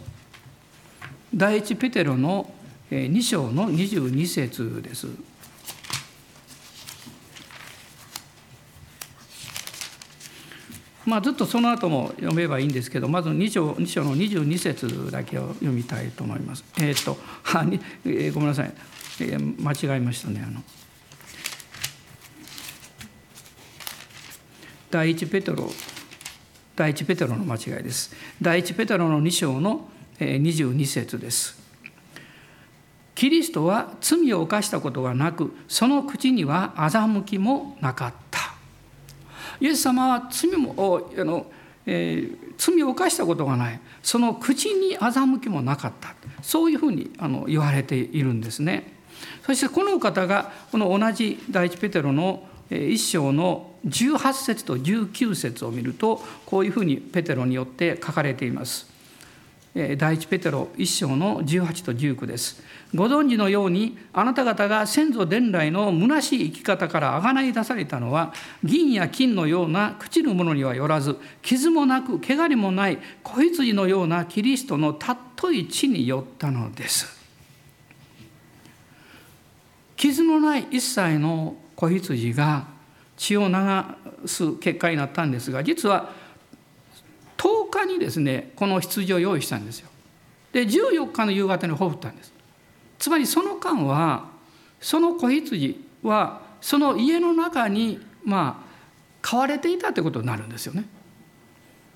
[1.35, 1.37] う。
[1.37, 2.53] 第一ペテロの
[2.91, 5.09] 2章の22節です。
[11.11, 16.64] まあ、ずっとその後も読めばいいんですけどまず2章 ,2 章の22節だけを読みたいと思います。
[16.79, 18.73] えっ、 ー、とはに、えー、ごめんなさい、
[19.18, 20.62] えー、間違えましたねあの。
[24.88, 25.68] 第一ペテロ
[26.77, 28.14] 第一ペテロの間違いです。
[28.40, 29.88] 第一ペテロの2章の
[30.20, 31.59] 22節です。
[33.16, 38.30] キリストは罪を犯したことがなくその口には欺きもなかった。
[39.61, 40.75] イエス様は罪も
[41.16, 41.46] あの、
[41.87, 48.99] えー、罪を犯したことがないその口に欺きもなかったそういうふうにあの言われているんですね。
[49.44, 58.89] そしてこの方がこの同じ第一ペテロの一章の18節と19節を見るとこういうふうにペテロによって書かれています。
[59.72, 62.61] 第一ペテロ一章の18と19です。
[62.92, 77.20] ご存知のようにあなた方が先祖伝来の虚しい生き方からあがない出されたのは銀や金のような朽ちるものにはよらず傷もなく汚れもない子羊のようなキリストのたっとい地によったのです。
[79.96, 82.66] 傷のない一切の子羊が
[83.16, 83.54] 血を流
[84.26, 86.11] す結果になったんですが実は
[87.40, 89.88] 10日にですねこの羊を用意したんですよ。
[90.53, 92.33] で14日の夕方にほふったんです。
[92.98, 94.29] つまりその間は
[94.79, 98.70] その子羊はその家の中にまあ
[99.22, 100.85] 飼われていたということになるんですよね。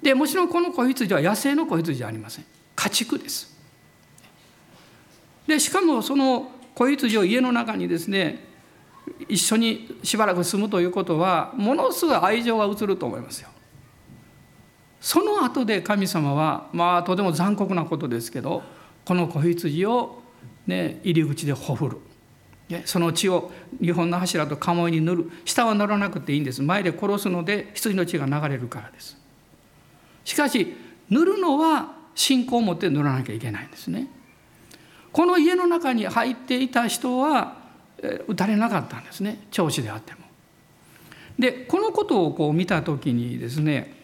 [0.00, 3.54] でもちろんこの子羊は野生の子羊じゃありません家畜です。
[5.46, 8.46] でしかもその子羊を家の中にですね
[9.28, 13.50] 一緒にしばらく住むということはものすごい愛情が移ると思いますよ。
[15.04, 18.62] その後で神様はまあとても残酷なことですけど
[19.04, 20.22] この子羊を、
[20.66, 21.98] ね、入り口でほふる。
[22.86, 25.30] その血を日本の柱と鴨居に塗る。
[25.44, 26.62] 下は塗らなくていいんです。
[26.62, 29.18] 前で殺すので羊の血が流れるからです。
[30.24, 30.74] しかし
[31.10, 34.08] 塗るのは信仰を持って塗らなきゃいけないんですね。
[35.12, 37.58] この家の中に入っていた人は
[38.26, 39.46] 打たれなかったんですね。
[39.50, 40.20] 長子であっても。
[41.38, 44.02] でこのことをこう見た時にですね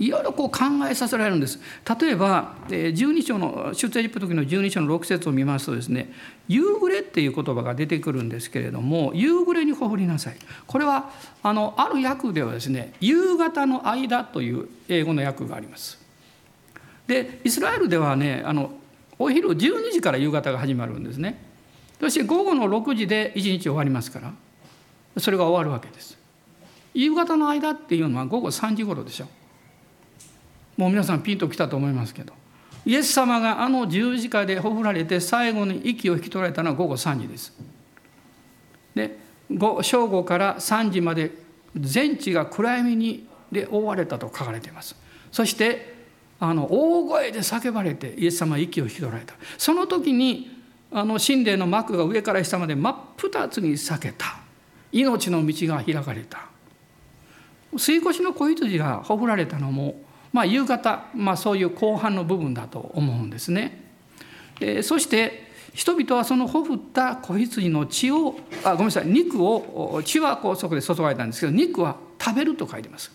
[0.00, 1.60] いろいろこう考えさせられるんです。
[2.00, 6.10] 例えば12章の出エジプト記の12章の6節を見ますとですね
[6.48, 10.36] 「夕暮れ」っていう言葉が出てくるんですけれども「夕暮れにほふりなさい」
[10.66, 11.10] これは
[11.42, 16.00] あのある訳ではですね「夕方の間」という英語の訳があります。
[17.06, 18.72] でイスラエルではねあの
[19.18, 21.44] お昼12時から夕方が始まるんですね
[22.00, 24.32] そして午後の6時で1日終わりますから
[25.18, 26.16] それが終わるわけです
[26.94, 29.26] 夕方の間っていうのは午後3時頃でしょ
[30.80, 32.32] もう皆さんピンときたと思いますけど
[32.86, 37.52] イエス様があの十字架でほふられて最後に息を引き取られたのは午後3時です。
[38.94, 39.18] で
[39.82, 41.32] 正午から3時まで
[41.76, 44.96] 全地が暗闇にで覆われたと書かれています。
[45.30, 45.94] そして
[46.38, 49.34] あの大声で叫ばれてイエス様は息を引き取られた。
[49.58, 50.50] その時に
[50.90, 54.40] あの神殿の幕が上から下まで真っ二つに裂けた。
[54.90, 56.46] 命の道が開かれた。
[57.74, 63.84] 吸い越しの子羊がほふられたのも、まあ、夕方、まあ、そういう後半の部分だと思うんですね。
[64.60, 73.12] えー、そして人々はそのほふった子羊の血をあごめんなさい肉を血はこうそこで注がれたんですけど肉は食べると書いてます。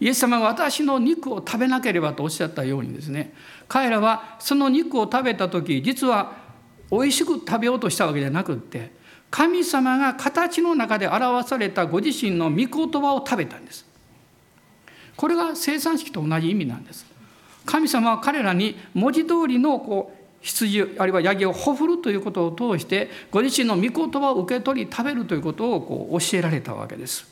[0.00, 3.34] イエス様が私の肉を食べなければとおっしゃったようにですね
[3.68, 6.32] 彼らはその肉を食べた時実は
[6.90, 8.92] 美味しく食べようとしたわけじゃなくって
[9.30, 12.68] 神様が形の中で表されたご自身の御言
[13.02, 13.86] 葉を食べたんです
[15.20, 17.04] これが生産式と同じ意味なんです。
[17.66, 27.26] 神様は彼らに文字通りのこう羊あるいはヤギをほふるということを通してご自身の御言葉を受け取り食べるということをこう教えられたわけです。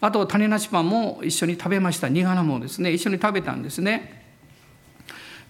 [0.00, 2.08] あと種なしパンも一緒に食べました。
[2.08, 4.22] 苦菜もですね一緒に食べたんですね。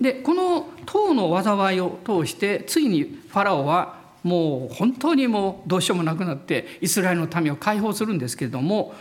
[0.01, 8.95] でこの唐の災いを通してついにファラオはもう本当にもうどうしようもなくなってイスラエルの民を解放するんですけれども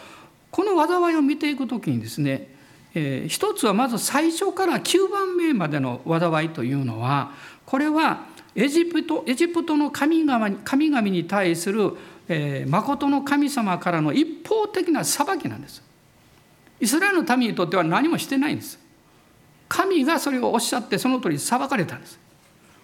[0.51, 2.52] この災いを見ていく時にですね、
[2.95, 7.31] えー、一つはまず最初から9番目までの災いというのは
[7.65, 8.25] これは
[8.55, 15.83] エジプトエジプトの神々神々に対するえー、誠の神様からの一方的な裁きなんです。
[16.79, 18.79] イスラエルの民にとっては何もしてないんです。
[19.67, 22.19] 神がそれをおっしゃってその通り裁かれたんです。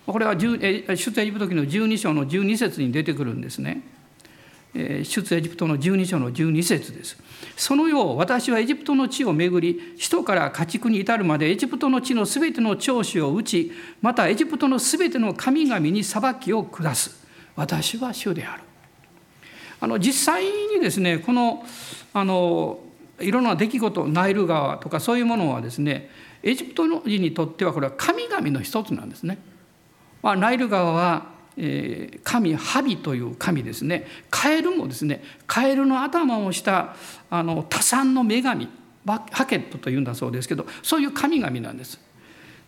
[0.06, 3.84] これは出エジプト記の12章の12節に出てくるんですね。
[4.73, 7.17] 出エジプトの12章の12節です。
[7.55, 18.63] そのよう私はエジプトの地を巡り首都から家畜に至るまでエジプトの地のすべての長子を打ちまたエジプトのすべての神々に裁きを下す私は主である。
[19.82, 21.65] あの実際にですねこの
[22.13, 22.79] あの
[23.19, 26.10] いろんな出来事ナイル川とかそういうものはですね
[26.43, 29.39] エジプト人にとってはこれは神々の一つなんですね。
[30.21, 31.38] まあ、ナイル川は、
[32.24, 34.08] 神ハビという神ですね。
[34.30, 36.96] カエルもですねカエルの頭をした
[37.30, 38.70] あの多産の女神
[39.06, 42.00] ハケットというんだそうですけどそういう神々なんです。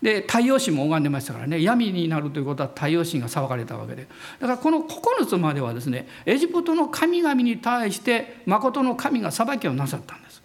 [0.02, 4.08] で太陽神も拝んでましたからね闇になるということは太陽神が裁かれたわけで。
[4.40, 10.42] だからこの9つまではですねエジプトの神々に対して誠の神が裁きをなさったんです。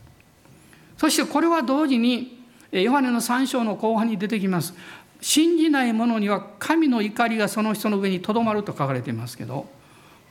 [0.99, 4.75] そしてこれは同時にヨハネの3章の後半に出てきます。
[5.27, 9.67] 信じない者には神の怒りがその人の上にとどまると書かれていますけど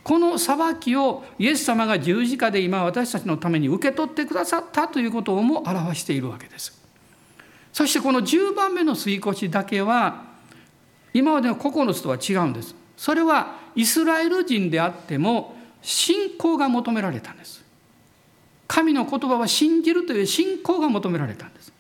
[0.06, 6.82] この裁きをイエス様が十字架で今私たちのために受け取ってくださったということをも表しているわけです。
[7.74, 10.24] そしてこの10番目の吸い越しだけは
[11.14, 12.74] 今までの9つとは違うんです。
[12.96, 17.66] それはイスラエル人であっても信仰が求められたんです。
[18.66, 21.75] 神の言葉は信じるという信仰が求められたんです。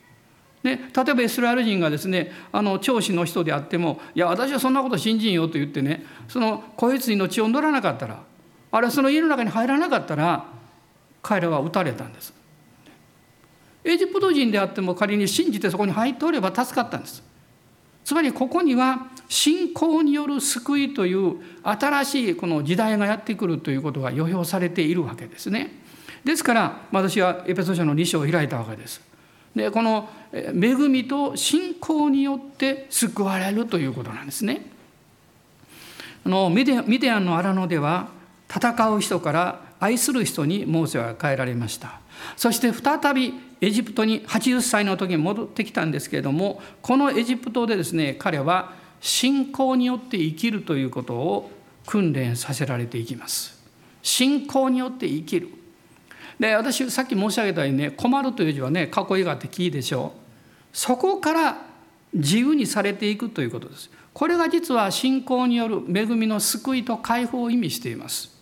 [0.65, 8.23] で例えばイスラエル人がですねあの長子の人であっても「いや私はそんなこと信じんよ」と言ってねその子羊の血を乗らなかったら
[8.71, 10.47] あれはその家の中に入らなかったら
[11.21, 12.33] 彼らは撃たれたんです。
[13.83, 17.23] エジプト人であっても仮に信じてそこに入っておれば助かったんです。
[18.03, 25.83] つまりここには信仰による救いという新しいこの時代がやってくるということが予表されているわけですね。
[26.23, 29.14] ですから私はエペソ書の2章を開いたわけです。
[29.55, 30.51] でこの恵
[30.89, 34.65] みと信仰によって救われるということなんですね。
[36.25, 38.09] あのミディアンの荒野では
[38.53, 41.99] 戦う人から愛する人にモーセは変えられました。
[42.35, 51.51] そして再びエジプトに80歳の時に戻ってきたんですけれどもこのエジプトでですね彼は信仰によって生きるということを
[51.85, 53.63] 訓練させられていきます。
[54.01, 55.49] 信仰によって生きる。
[56.39, 60.77] で私さっき申し上げたようにね困るという字はね囲いがあって木でしょう。
[60.77, 61.61] そこから
[62.13, 63.89] 自由にされていくということです。
[64.13, 68.33] これが実は信仰による恵みの救いと解放を意味しています。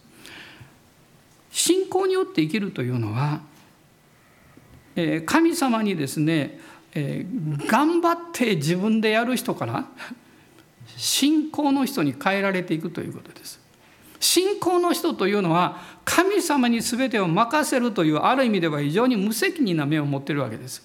[1.51, 3.41] 信仰によって生きるというのは
[5.25, 6.59] 神様にですね
[6.95, 9.85] 頑張って自分でやる人から
[10.97, 13.62] 信仰の人に変えられていくということです。
[14.23, 20.81] 信仰の人というのは神様に全てを任せるというある意味では非常に無責任な目を持っているわけです。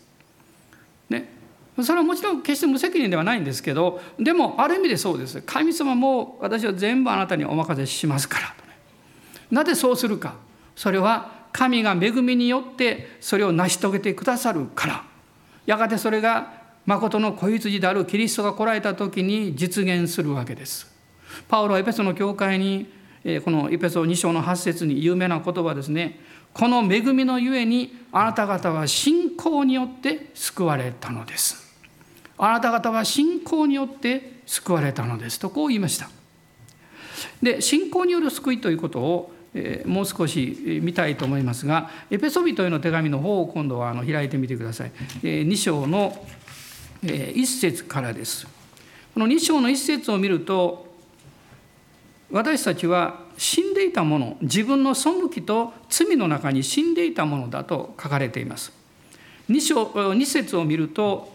[1.09, 1.31] ね、
[1.81, 5.41] それはもちろん決して無責任ではないんですけどでもある意味でそうです。
[5.43, 8.55] 神様も私は全部あなたにお任せしますから、
[9.53, 10.35] なぜそうするか。
[10.75, 15.05] それは神が恵みによってそれを成し遂げてくださるから。
[15.65, 16.55] やがてそれが
[16.87, 20.93] 誠の子羊であるキリストが来られた時に実現するわけです。
[21.47, 22.98] パウロはエペソの教会に
[23.45, 26.19] このエペソ2章の8節に有名な言葉ですね。
[26.55, 31.77] この恵みのゆえにあなた方は信仰によって救われたのです。
[32.39, 35.39] あなた方は信仰によって救われたのです。
[35.39, 36.09] とこう言いました。
[37.43, 39.33] で信仰による救いということを
[39.85, 44.93] もう少し見たいと思いますがエペソビトへの手紙の方を今度はあの開いてみてください。
[45.23, 46.27] 2章の
[47.03, 48.47] 1節からです。
[49.13, 50.88] この2章の1節を見ると
[52.31, 58.73] 私たちは死んでいたもの自分の背きと罪の中に死んでいたものだと書かれています。
[59.49, 61.33] 2章2節を見ると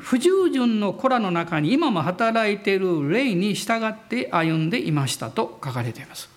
[0.00, 6.30] 不従順の子らの中に今も働いている霊に従って歩んでいましたと書かれています。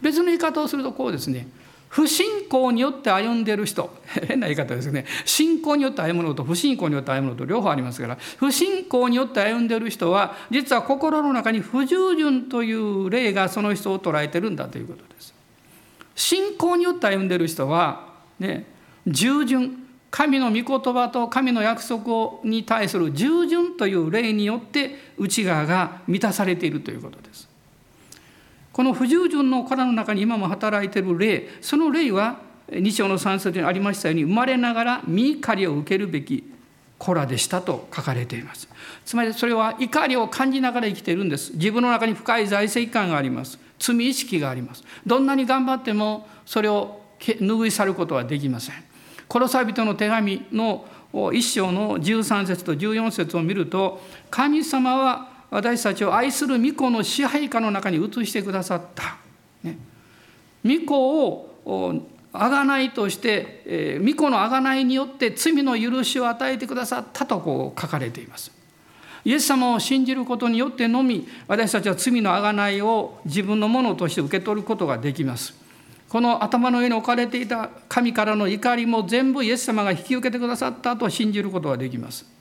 [0.00, 1.48] 別の言い方をするとこうですね。
[1.88, 3.90] 不信仰によって歩んでる人。
[4.26, 5.06] 変な言い方ですね。
[5.24, 8.18] 信仰によって歩むのと不信仰によって歩むのと両方ありますから。
[8.38, 15.34] 不信仰によって歩んでる人は実は心の中に不従順という霊がその人を捉えてるんだということです。
[16.14, 18.06] 信仰によって歩んでる人は
[18.38, 18.66] ね
[19.06, 19.84] 従順。
[20.10, 27.47] 神の御言葉と神の約束に対する従順という霊によって内側が満たされているということです。
[28.78, 32.38] この不従順の殻の中に今も働いている霊その霊は
[32.70, 36.44] 2章の3節にありましたように生まれながら身怒りを受けるべき
[36.96, 38.68] 子らでしたと書かれています。
[39.04, 41.54] つまりそれは怒りを感じながら生きているんです。
[41.54, 43.58] 自分の中に深い財政感があります。
[43.80, 44.84] 罪意識があります。
[45.04, 48.76] どんなに頑張ってもそれを拭い去ることはできません。
[49.26, 54.00] コロサ人の手紙の1章の13節と14節を見ると
[54.30, 59.16] 神様は私たちを愛する御子の支配下の中に移してくださった。
[59.62, 59.78] ね、
[60.64, 68.52] 御子を贖いとして、えー、御子の贖いによって罪の許しを与えてくださったとこう書かれています。
[69.24, 75.54] イエス様を信じることによってのみ私たちは罪の贖いを自分のものとして受け取ることができます。
[76.08, 82.37] この頭の上に置かれていた神からの怒りも全部イエス様が引き受けてくださったと信じることができます。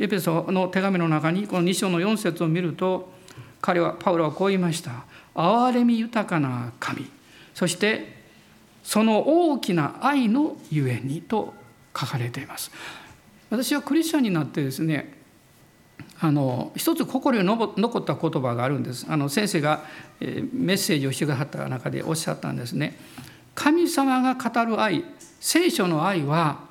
[0.00, 3.12] エペソの手紙の中にこの2章の4節を見ると
[3.60, 5.04] 彼はパウロはこう言いました
[5.36, 7.06] 「憐れみ豊かな神」
[7.54, 8.18] そして
[8.82, 11.52] 「その大きな愛のゆえに」と
[11.94, 12.70] 書かれています。
[13.50, 15.18] 私はクリスチャンになってですね
[16.18, 19.06] あの一つ心に残った言葉があるんです。
[19.06, 19.84] あの先生が
[20.18, 22.96] メッセージをしてくださった中でおっしゃったんですね。
[23.54, 25.04] 神様が語る愛
[25.40, 26.69] 聖書の愛は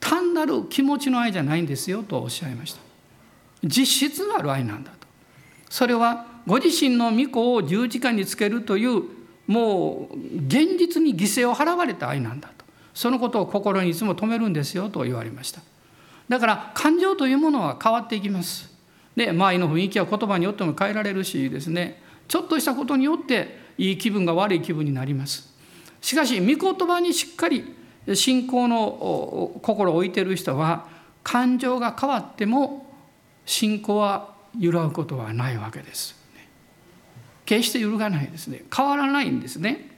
[0.00, 2.80] 単なる気持ちの愛じゃないんですよとおっしゃいました。
[3.64, 5.06] 実質ある愛なんだと。
[5.68, 9.02] それはご自身の御子を十字架につけるという
[9.46, 12.64] もう現実に犠牲を払われた愛なんだと。
[12.94, 15.60] そのことを心にいつも止めるんですよと言われました。
[16.28, 18.70] だから感情というものは変わっていきます。
[19.16, 22.02] で周りの雰囲気は言葉によっても変えられるしですね。
[22.28, 25.52] ちょっとしたことによっていい気分が悪い気分になります。
[26.00, 27.74] しかし御言葉にしっかり
[28.14, 30.86] 信仰の心を置いてる人は
[31.22, 32.86] 感情が変わっても
[33.44, 36.16] 信仰は揺らぐことはないわけです。
[37.44, 39.88] 決して揺るがないですね変わらないんですね。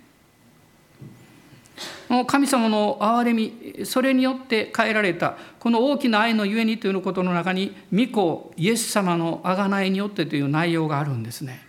[2.26, 11.60] 神様の憐れみそれによって変えられたこの大きな愛のゆえにということの中に御子イエス様の贖いによってという内容があるんですね。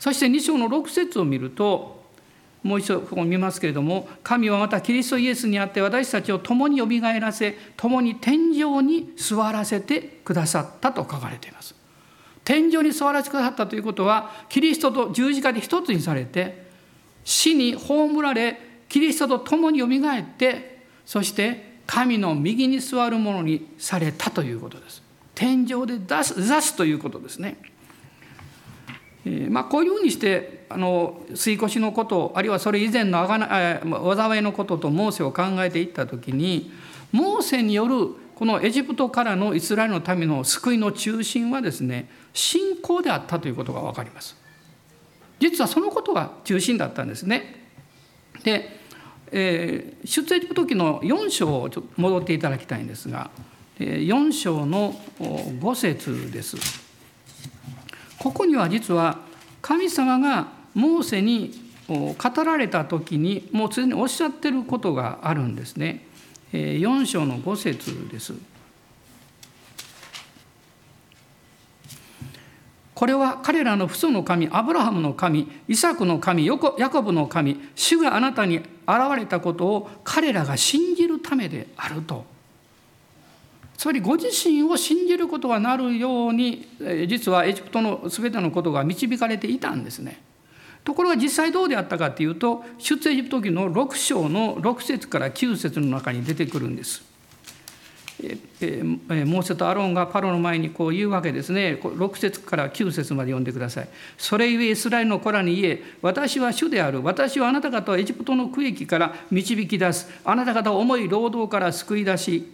[0.00, 2.03] そして2章の6節を見ると
[2.64, 11.76] もう一度ここ見ますけれども神はまたキリストイエスにあって私たちを共によみがえらせ共に天井に座らせてくださったと書かれています
[12.42, 16.64] 天井に座らせてくださったということはキリストと十字架で一つにされて
[17.22, 18.58] 死に葬られ
[18.88, 25.02] キリストと共によみがえってそして神の右に座るものにされたということです。
[25.34, 27.56] 天井で出す出すということですね。
[29.24, 33.48] まあ、こういうふうにしてあの吸い越しのことあるいはそれ以前のあがな
[34.16, 36.70] 災いのこととモーセを考えていった時に
[37.10, 44.36] モーセによるこのエジプトからのイスラエルのための救いの中心はですね信仰であったということが分かります。
[45.40, 47.64] 実はそのことが中心だったんですね。
[48.42, 48.78] で、
[49.30, 53.30] えー、出エジプト記の4章をちょっと戻っていただきたいんですが
[53.78, 56.83] 4章の5節です。
[58.24, 59.18] ここには実は
[59.60, 61.52] 神様がモーセに
[61.86, 66.06] 語られた時にもうすでにおっしゃってることがあるんですね。
[66.50, 68.32] 4章の5節です。
[72.94, 78.66] これは彼らの父祖の神アブラハムの神イサクの神ヤコブの神主があなたに現
[79.18, 82.24] れたことを彼らが信じるためであると
[83.76, 86.66] つまりご自身を信じることがなるように
[87.08, 90.20] 実はエジプトの全てのことが導かれていたんですね。
[90.84, 97.14] ところが実際どうであったかというと出エジプト記の6章の6節から9節の中に出てくるんです。
[98.22, 98.82] ええ
[99.24, 112.48] モーセとアロンがパロの前にこう言うわけですね6節から9節まで読んでくださいそれゆえイスラエルの子らに言え私は主である私はあなた方をエジプトの区域から導き出すあなた方を重い労働から救い出し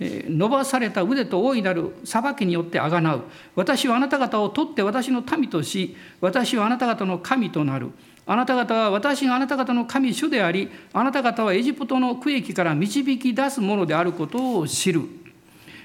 [0.00, 3.24] 伸ばされた腕と大いなる裁きによってあがなう。
[3.56, 7.90] 私はあなた方を取って私の民とし私はあなた方の神となる。
[8.26, 15.02] あなた方は私があなた方の神主でありあなた方はエジプトの区域から導き出すものであることを知る。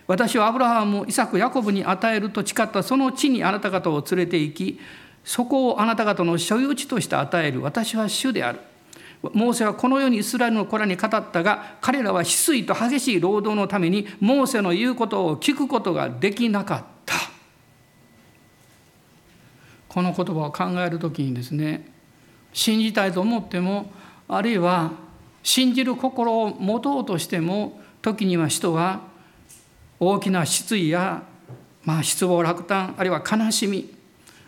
[0.06, 4.80] 私はアブラハムイサクヤコブに与えると誓ったその地にあなた方を連れて行き
[5.24, 7.62] そこをあなた方の所有地として与える。
[7.62, 8.60] 私は主である。
[9.32, 16.84] モーセはこのようにイスラエルの子らに語ったが彼らは翡翠と激しい労働のためにモーセの言うことを聞くことができなかった。
[19.88, 21.88] この言葉を考える時にですね
[22.52, 23.92] 信じたいと思っても
[24.28, 24.92] あるいは
[25.44, 29.02] 信じる心を持とうとしても時には人は
[30.00, 31.24] 大きな失意や、
[31.84, 33.94] まあ、失望落胆あるいは悲しみ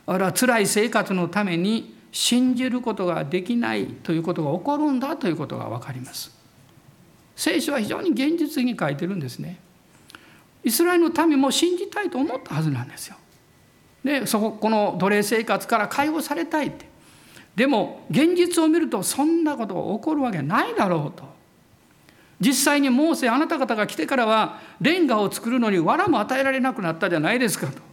[0.07, 6.31] あるいは辛い生活のために信じることができないということが起こるんだということが分かります。
[7.35, 9.59] 聖書は非常に現実に書いてるんですね。
[10.63, 13.17] イスラエルの民も信じたいと思ったはずなんですよ。
[14.05, 16.85] でそここの奴隷生活から解放されたいって。
[17.53, 21.25] でも現実を見るとそんなことが起こるわけないだろうと。
[22.39, 27.84] 実際にモーセあなた方が来てからはレンガを作るのに藁も与えられなくなったじゃないですかと。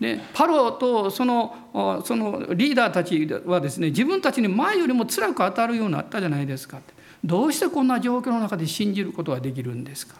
[0.00, 6.80] でパロとそのそのリーダーたちはですね自分たちに前よりも辛く当たるようになったじゃないですか
[7.24, 10.16] どうしてこんな状況の中で信じることができるんですか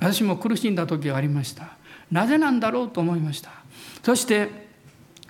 [0.00, 1.76] 私も苦しんだ時がありました。
[2.10, 3.50] なぜなんだろうと思いました。
[4.02, 4.68] そして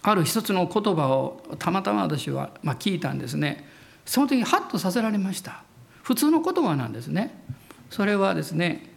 [0.02, 3.66] ある一つの言葉をたまたま私はま聞いたんですね。
[4.04, 5.62] その時にハッとさせられました。
[6.02, 7.42] 普通の言葉なんですね。
[7.88, 8.90] それはですね、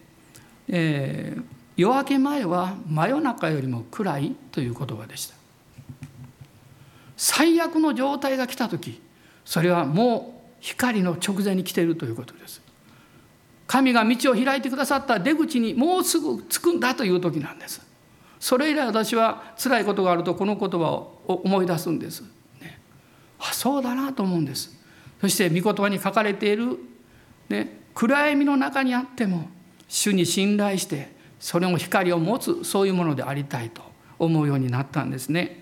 [0.67, 5.35] えー夜明け前は真夜中よりも暗いという言葉でした。
[7.17, 8.99] 最悪の状態が来た時
[9.45, 12.61] それはもう光の直前に来ているということです。
[13.67, 17.81] 神が道を開いてくださった出口にもうすぐ着くんだという時なんです。
[18.39, 22.23] それ以来私は辛いことがあるとこの言葉を思い出すんです、
[22.59, 22.79] ね、
[23.39, 24.77] あそうだなと思うんです。
[25.21, 26.79] そして御言葉に書かれている、
[27.49, 29.47] ね、暗闇の中にあっても
[29.87, 33.81] 主に信頼してそれも光を持つそういうものでありたいと
[34.19, 35.59] 思うようになったんですね。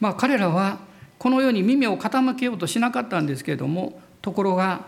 [0.00, 0.80] まあ彼らは
[1.18, 4.84] このように耳を傾けようとしなかったんですけれどもところが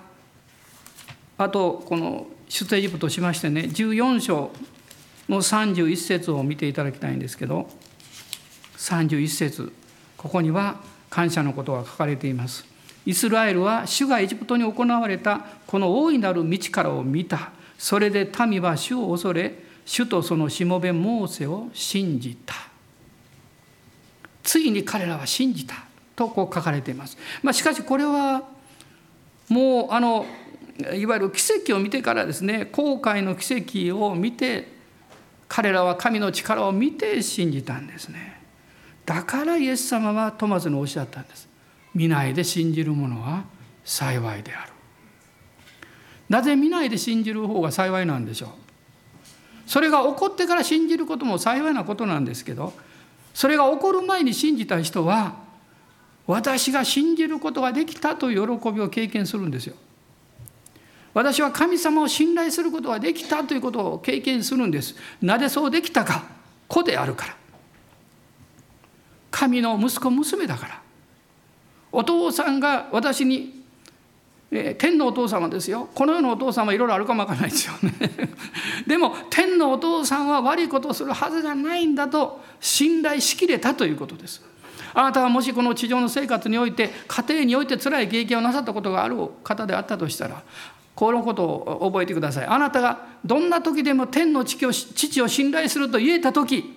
[1.38, 4.50] あとこの出エジプトしましてね14章
[5.28, 7.70] の31節を見ていただきたいんですけど
[8.76, 9.72] 31節
[10.16, 12.77] ここには感謝のことが書かれています。
[13.06, 17.52] イスラエルは主がエジプトに行われたこの大いなる道からを見た。
[17.78, 22.54] それで民は主を恐れ主とそのしもべモーセを信じた。
[24.42, 25.88] ついに彼らは信じた。
[26.18, 28.42] とこう書かれています、まあ、しかしこれは
[29.48, 30.26] もうあの
[30.92, 34.76] いわゆる奇跡を見てからですね後悔の奇跡を見て
[35.46, 38.38] 彼らは神の力を見て信じたんですね。
[39.06, 41.47] だからイエス様はトマスにおっしゃったんです。
[41.94, 43.44] 見ないで信じる者は
[43.84, 44.72] 幸いである
[46.28, 48.50] なぜ見ないで信じる方が幸いなんでしょう？
[49.66, 52.72] それが起こってから信じることも幸いなことなんですけど
[53.34, 55.36] それが起こる前に信じた人は
[56.26, 59.74] 私が信じることができたという喜びを経験するんですよ。
[61.14, 64.94] 私は神様を信頼することができたということを経験するんです。
[65.22, 66.24] なぜそうできたか
[66.68, 67.36] 子であるから。
[69.30, 70.82] 神の息子娘だから。
[71.90, 73.58] お父さんが私に
[74.50, 75.88] え、天のお父様ですよ。
[75.94, 77.92] この世のお父さんはいろいろあるかもわからないですよね。
[78.86, 84.42] でも天のお父さんは悪いことをするはずがないんだと信頼しきれたということです。
[84.94, 90.42] あなたがもしこの地上の生活において家庭において辛い経験をなさったことがある方であったとしたら
[90.94, 92.46] このことを覚えてください。
[92.46, 94.64] あなたがどんな時でも天の父
[95.20, 96.74] を信頼すると言えた時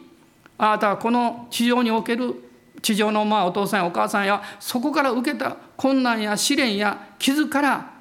[0.57, 2.50] あなたはこの地上における
[2.81, 7.91] 地上のまあお父さんやお母さんやそこから受けた困難や試練や傷から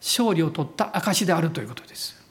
[0.00, 2.22] 勝利を取った証であるということです。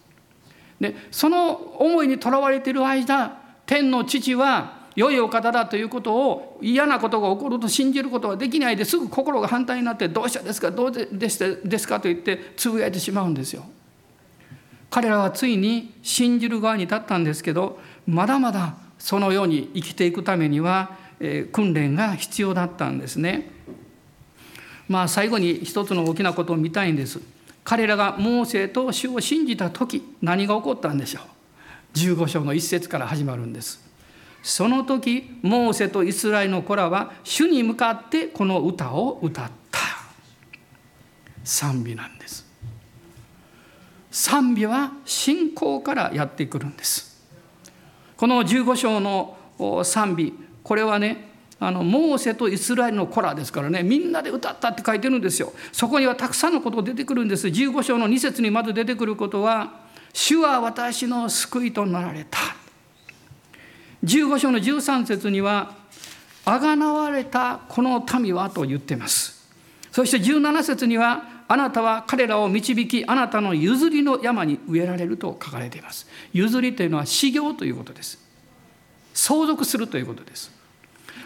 [0.79, 13.63] でその思いにとらわれている間天の父は良いお方だということを嫌なことが起こると信じることはできないですぐ心が反対になって「どうしたですかどうでしたですか?」と言ってつぶやいてしまうんですよ。
[14.89, 20.91] 彼らはついに信じる側に立ったんですけどまだまだそのように生きていくためには
[21.51, 23.51] 訓練が必要だったんですね。
[24.87, 27.19] まあ最後に一つの大きなことを見たいんです。
[27.63, 31.97] 彼らがモーセと主を信じた時何が起こったんでしょう。
[31.97, 33.83] 15章の一節から始まるんです。
[34.43, 39.79] その時モーセとイスラエルの子らは主に向かってこの歌を歌った
[41.45, 42.45] 賛美なんです
[44.11, 47.23] 賛美は信仰からやってくるんです
[48.17, 49.37] この15章の
[49.83, 50.33] 賛美
[50.63, 55.53] これはねあのモーセとイスラエルの子らですからねみんなで歌ったって書いてるんですよ。
[55.71, 57.47] そこにはたくさんのことが出てくるんです。
[57.47, 59.83] 15章の2節にまず出てくることは
[60.13, 62.39] 「主は私の救いとなられた」
[64.03, 65.75] 15章の13節には
[66.45, 69.49] 「あがなわれたこの民は」と言ってます。
[69.91, 76.07] そして17節には「あなたは彼らを導きあなたの譲りの山に植えられる」と書かれています。
[76.33, 78.19] 譲りというのは修行ということです。
[79.13, 80.52] 相続するということです。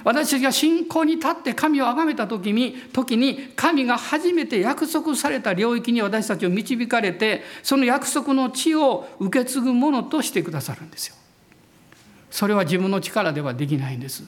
[0.08, 11.16] 私たちが信仰に立って神を崇めた時に時に神が初めて約束された領域に私たちを導かれてその約束の地を受け継ぐものとしてくださるんですよ。
[12.32, 14.24] それは自分の力ではできないんです。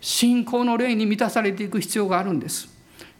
[0.00, 2.68] 信仰の霊に満たされていく必要があるんです。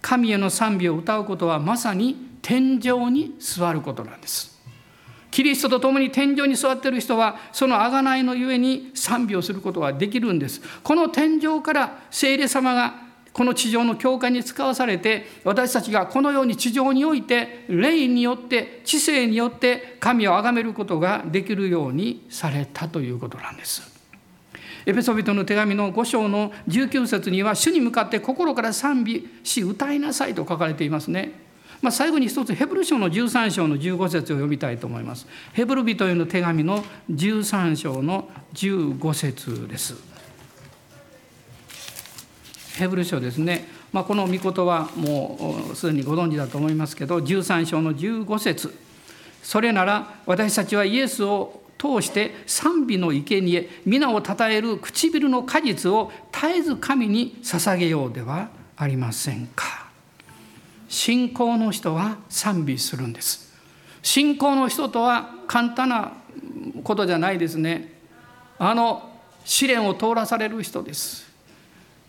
[0.01, 4.58] 神への賛美を歌うことはまさに天井に座ることなんです。
[5.31, 13.09] キリストと共に天井に座っている人はその贖いのゆえに賛美をすることができるんですこの天井から聖霊様が
[13.39, 23.97] この地上の教会に使わされて私たちがこのように地上において霊によって知性によって神を崇めることができるようにされたということなんです。
[24.87, 31.48] エペソビトの手紙の5章の19節には主に向かって心から賛美し歌いなさいと書かれていますね。
[31.81, 35.27] まあ、最後に一つヘブル書の13章の15節を読みたいと思います。
[35.53, 39.95] ヘブル人への手紙の13章の15節です。
[42.79, 43.79] ヘブル書ですね。
[43.93, 48.77] まあ、この御言はもうすでにご存知だと思いますけど13章の15節
[49.43, 59.88] それなら私たちはイエスを通して賛美の生贄皆をたたえる唇の果実を絶えず神に捧げようではありませんか。
[60.89, 63.53] 信仰の人は賛美するんです。
[64.03, 66.13] 信仰の人とは簡単な
[66.83, 67.93] ことじゃないですね。
[68.59, 69.11] あの
[69.45, 71.29] 試練を通らされる人です。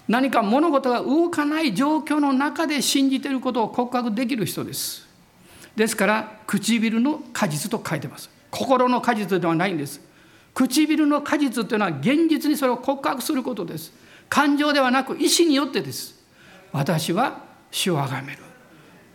[0.08, 5.08] 何か物事が動かない状況の中で信じていることを告白できる人です。
[5.76, 8.30] ですから唇の果実と書いてます。
[8.50, 10.02] 心の果実ではないんです。
[10.54, 13.94] 唇の果実というのは現実にそれを告白することです。
[14.30, 16.16] 感情ではなく意志によってです。
[16.72, 18.49] 私は主をあがめる。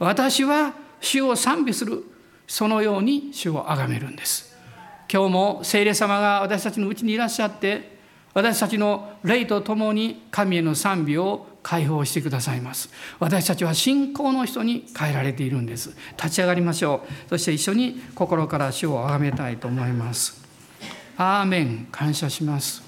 [0.05, 2.05] 私は主を賛美する。
[2.47, 4.55] そのように主を崇めるんです。
[5.11, 7.99] 今日も聖霊様が私たちのうちにいらっしゃって
[8.35, 12.91] 私たちの霊とともに神への賛美を解放してくださいます。
[13.19, 15.97] 私たちは信仰の人に変えられているんです。
[16.17, 17.31] 立ち上がりましょう。
[17.31, 20.45] そして一緒に心から主を崇めたいと思います。
[21.17, 21.89] アーメン。
[21.91, 22.83] 感謝します。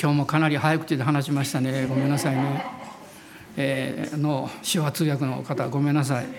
[0.00, 1.86] 今日もかなり早口で話しましたね。
[1.86, 2.85] ごめんなさいね。
[3.56, 6.26] えー、の手話通訳の方ごめんなさい。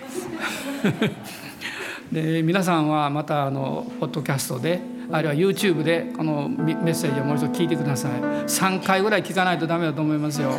[2.12, 8.12] で皆さんはまたあのポッドキャストであるいは YouTube でこのメッセージをもう一度聞いてください。
[8.46, 10.52] 3回ぐらい聞かないとダメだと思いますよ、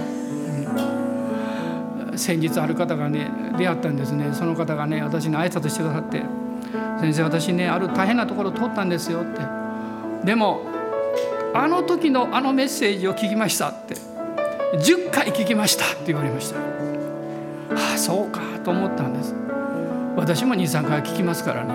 [2.11, 4.29] うん、先日ある方がね出会ったんですね。
[4.33, 6.23] その方がね私に挨拶してくださって
[6.99, 9.41] 「先生私ねある大変なところ通ったんですよ」って。
[10.25, 10.61] でも
[11.53, 14.08] あの時のあのメッセージを聞きましたって。
[14.73, 19.35] 10回聞きましたって言われましたああそうかと思ったんです。
[20.15, 21.73] 私も23回聞きますからね。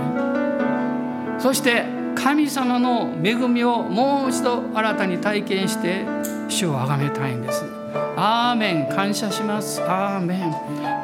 [1.38, 1.84] そして
[2.14, 6.04] 神様の恵みをもう一度新たに体験して
[6.48, 7.64] 主を崇めたいんです
[8.16, 10.54] アーメン感謝しますアーメン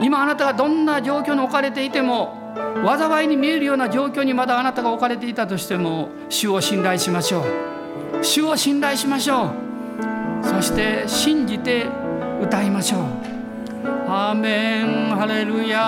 [0.01, 2.55] 今あなたがどんな状況に置かれていても
[2.87, 8.25] 災いに見えるような状況にまだあなたが置かれていたとしても主を信頼しましょう。
[8.25, 9.70] 主を信頼しましょう。
[10.43, 11.87] そして信じて
[12.43, 13.01] 歌いましょう。
[14.09, 15.81] アーメンハレルヤ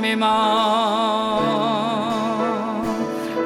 [0.00, 1.76] めます。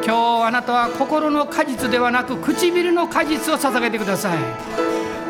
[0.07, 4.39] 今日あなたは心の果実ではなく唇の果実を捧げてください。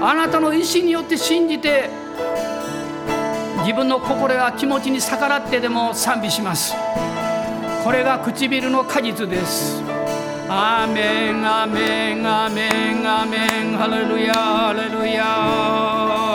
[0.01, 1.91] あなたの意志によって信じて
[3.59, 6.75] 自分の心や気持ちに逆らってでも賛美します。
[7.85, 9.83] これが唇の果実です。
[10.49, 13.77] アーメンアーメンアーメンアーメン。
[13.77, 16.30] ハレルヤハレルヤ。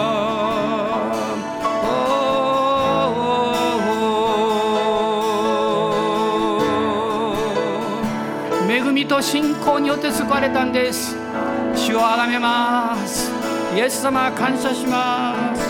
[9.03, 11.17] と信仰によって救われたんです。
[11.75, 13.29] 主をあがめます。
[13.75, 15.61] イエス様感謝します。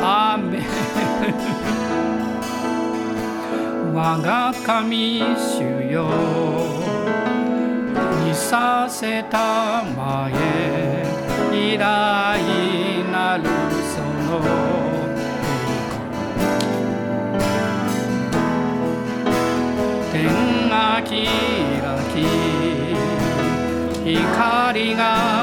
[0.00, 0.62] アーメン。
[3.92, 6.08] 我が神主よ。
[8.24, 11.04] にさせたまえ。
[11.52, 12.40] 偉大
[13.10, 13.44] なる
[13.92, 14.00] そ
[14.30, 14.40] の。
[20.12, 21.26] 天がき
[24.04, 25.41] 光が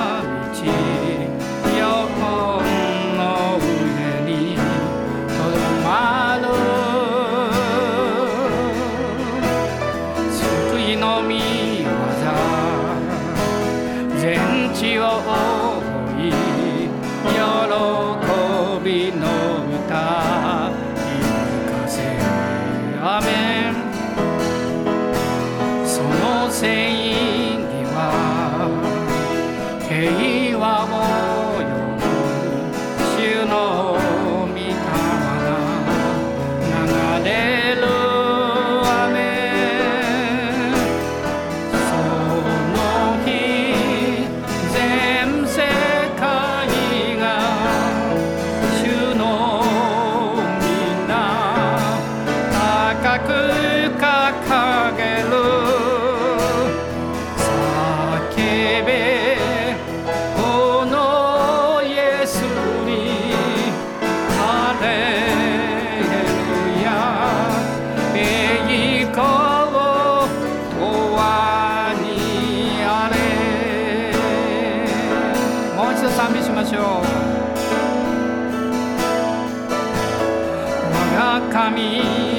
[76.70, 76.78] 神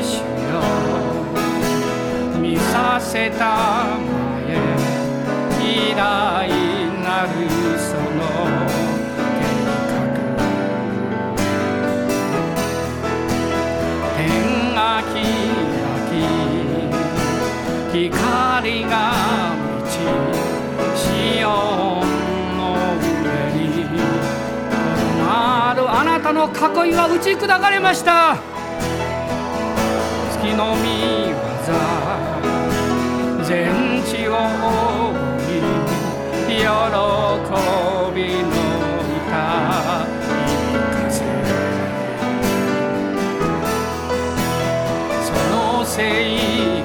[0.02, 0.62] 主よ
[2.40, 3.99] 見させた
[26.32, 28.36] るあなたの囲いが打ち砕かれました。
[30.32, 30.84] 月の御業
[33.44, 35.12] 全地を覆
[35.50, 35.60] い
[36.48, 36.62] 喜
[38.14, 38.48] びの
[39.26, 39.30] 歌
[40.92, 41.10] 風
[45.24, 45.54] その
[45.84, 45.98] 聖
[46.34, 46.79] 域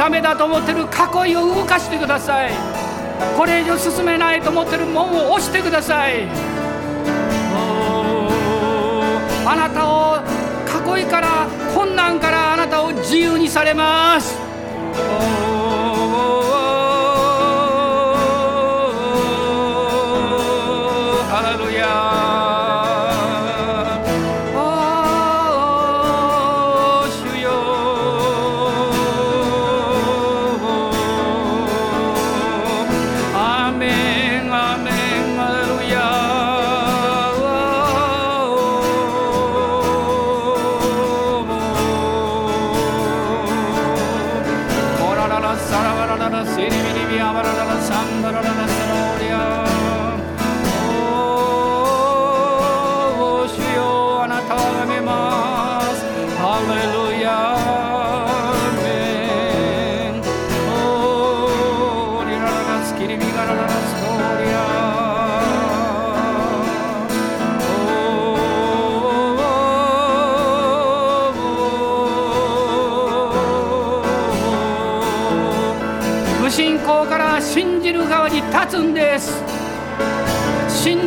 [0.00, 2.52] ダメだと思ってる囲いを動かしてください。
[3.36, 6.26] これ以上進めないと思ってる門を押してください。
[9.44, 10.16] あなたを
[10.96, 14.39] 囲いから困難からあなたを自由にされます。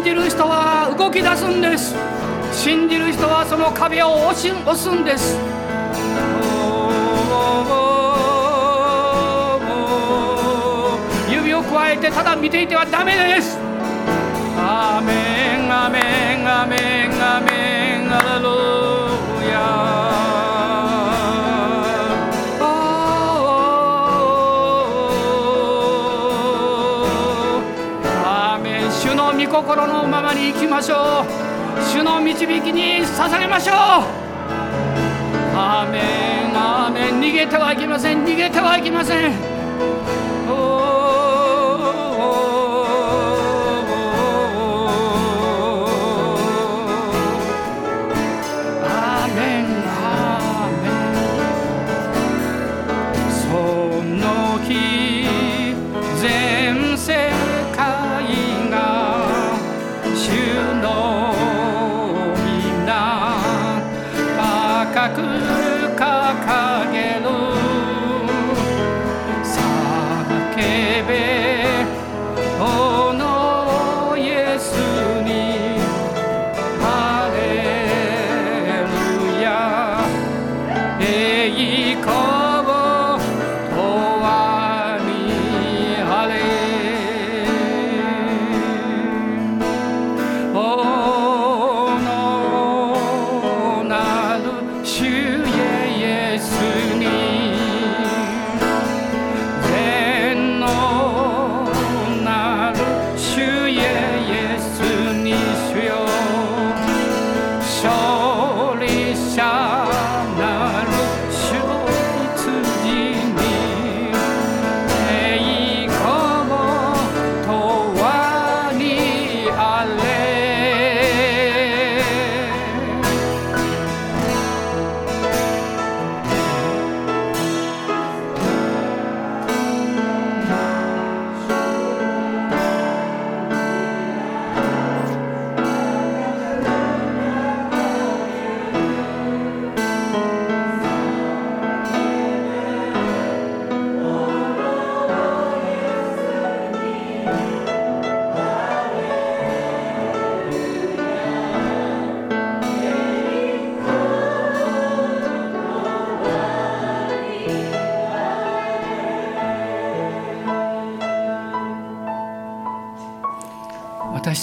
[0.04, 1.96] 信じる人は動き出すんです。
[2.52, 5.40] 信じる人はその壁を押し押すんです。
[11.32, 13.58] 指をくわえてただ見ていてはダメです。
[29.38, 31.82] 御心のままに生きましょう。
[31.82, 33.76] 主の導きに捧げましょう。
[35.56, 36.00] アーメ
[36.52, 37.20] ンアーメン。
[37.20, 38.24] 逃げてはいけません。
[38.24, 39.53] 逃げてはいけません。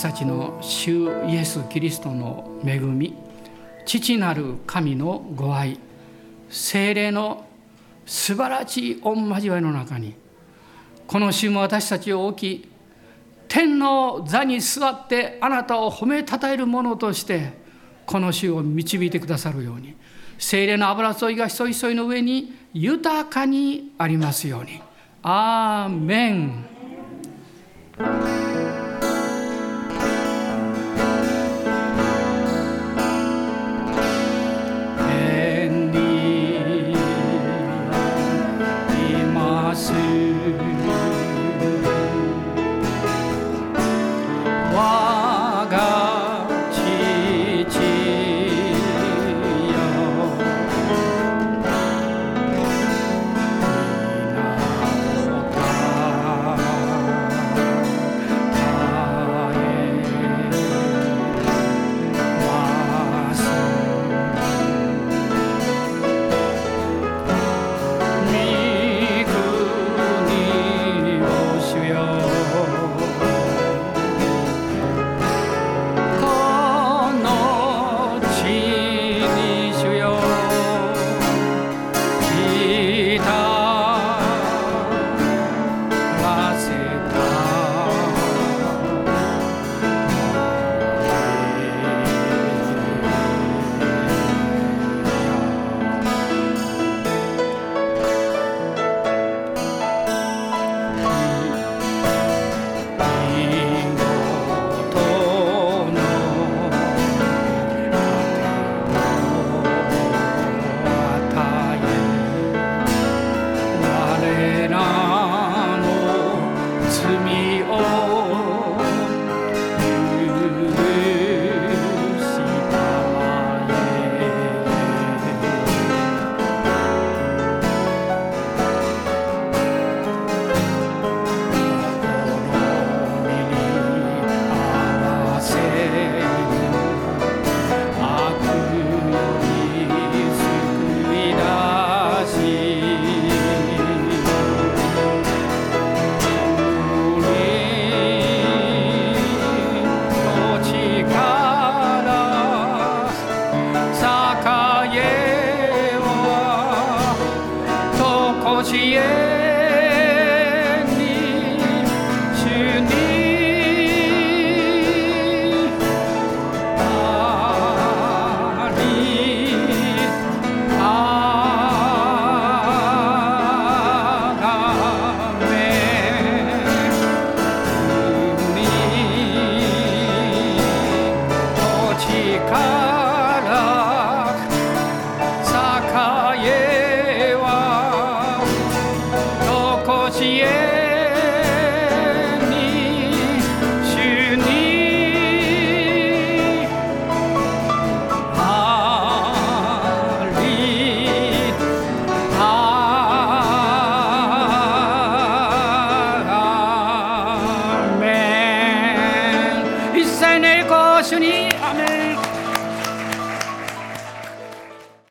[0.01, 3.15] 私たちの主イエス・キリストの恵み
[3.85, 5.79] 父なる神のご愛
[6.49, 7.45] 精霊の
[8.07, 10.15] 素晴らしい御交わりの中に
[11.07, 12.69] この週も私たちを置き
[13.47, 17.53] 天の座に座ってあなたを褒めたたえる者として
[18.07, 19.95] この主を導いてくださるように
[20.39, 24.81] 精霊の油注いがひそひそいの上に豊かにありますように。
[25.23, 26.80] アーメン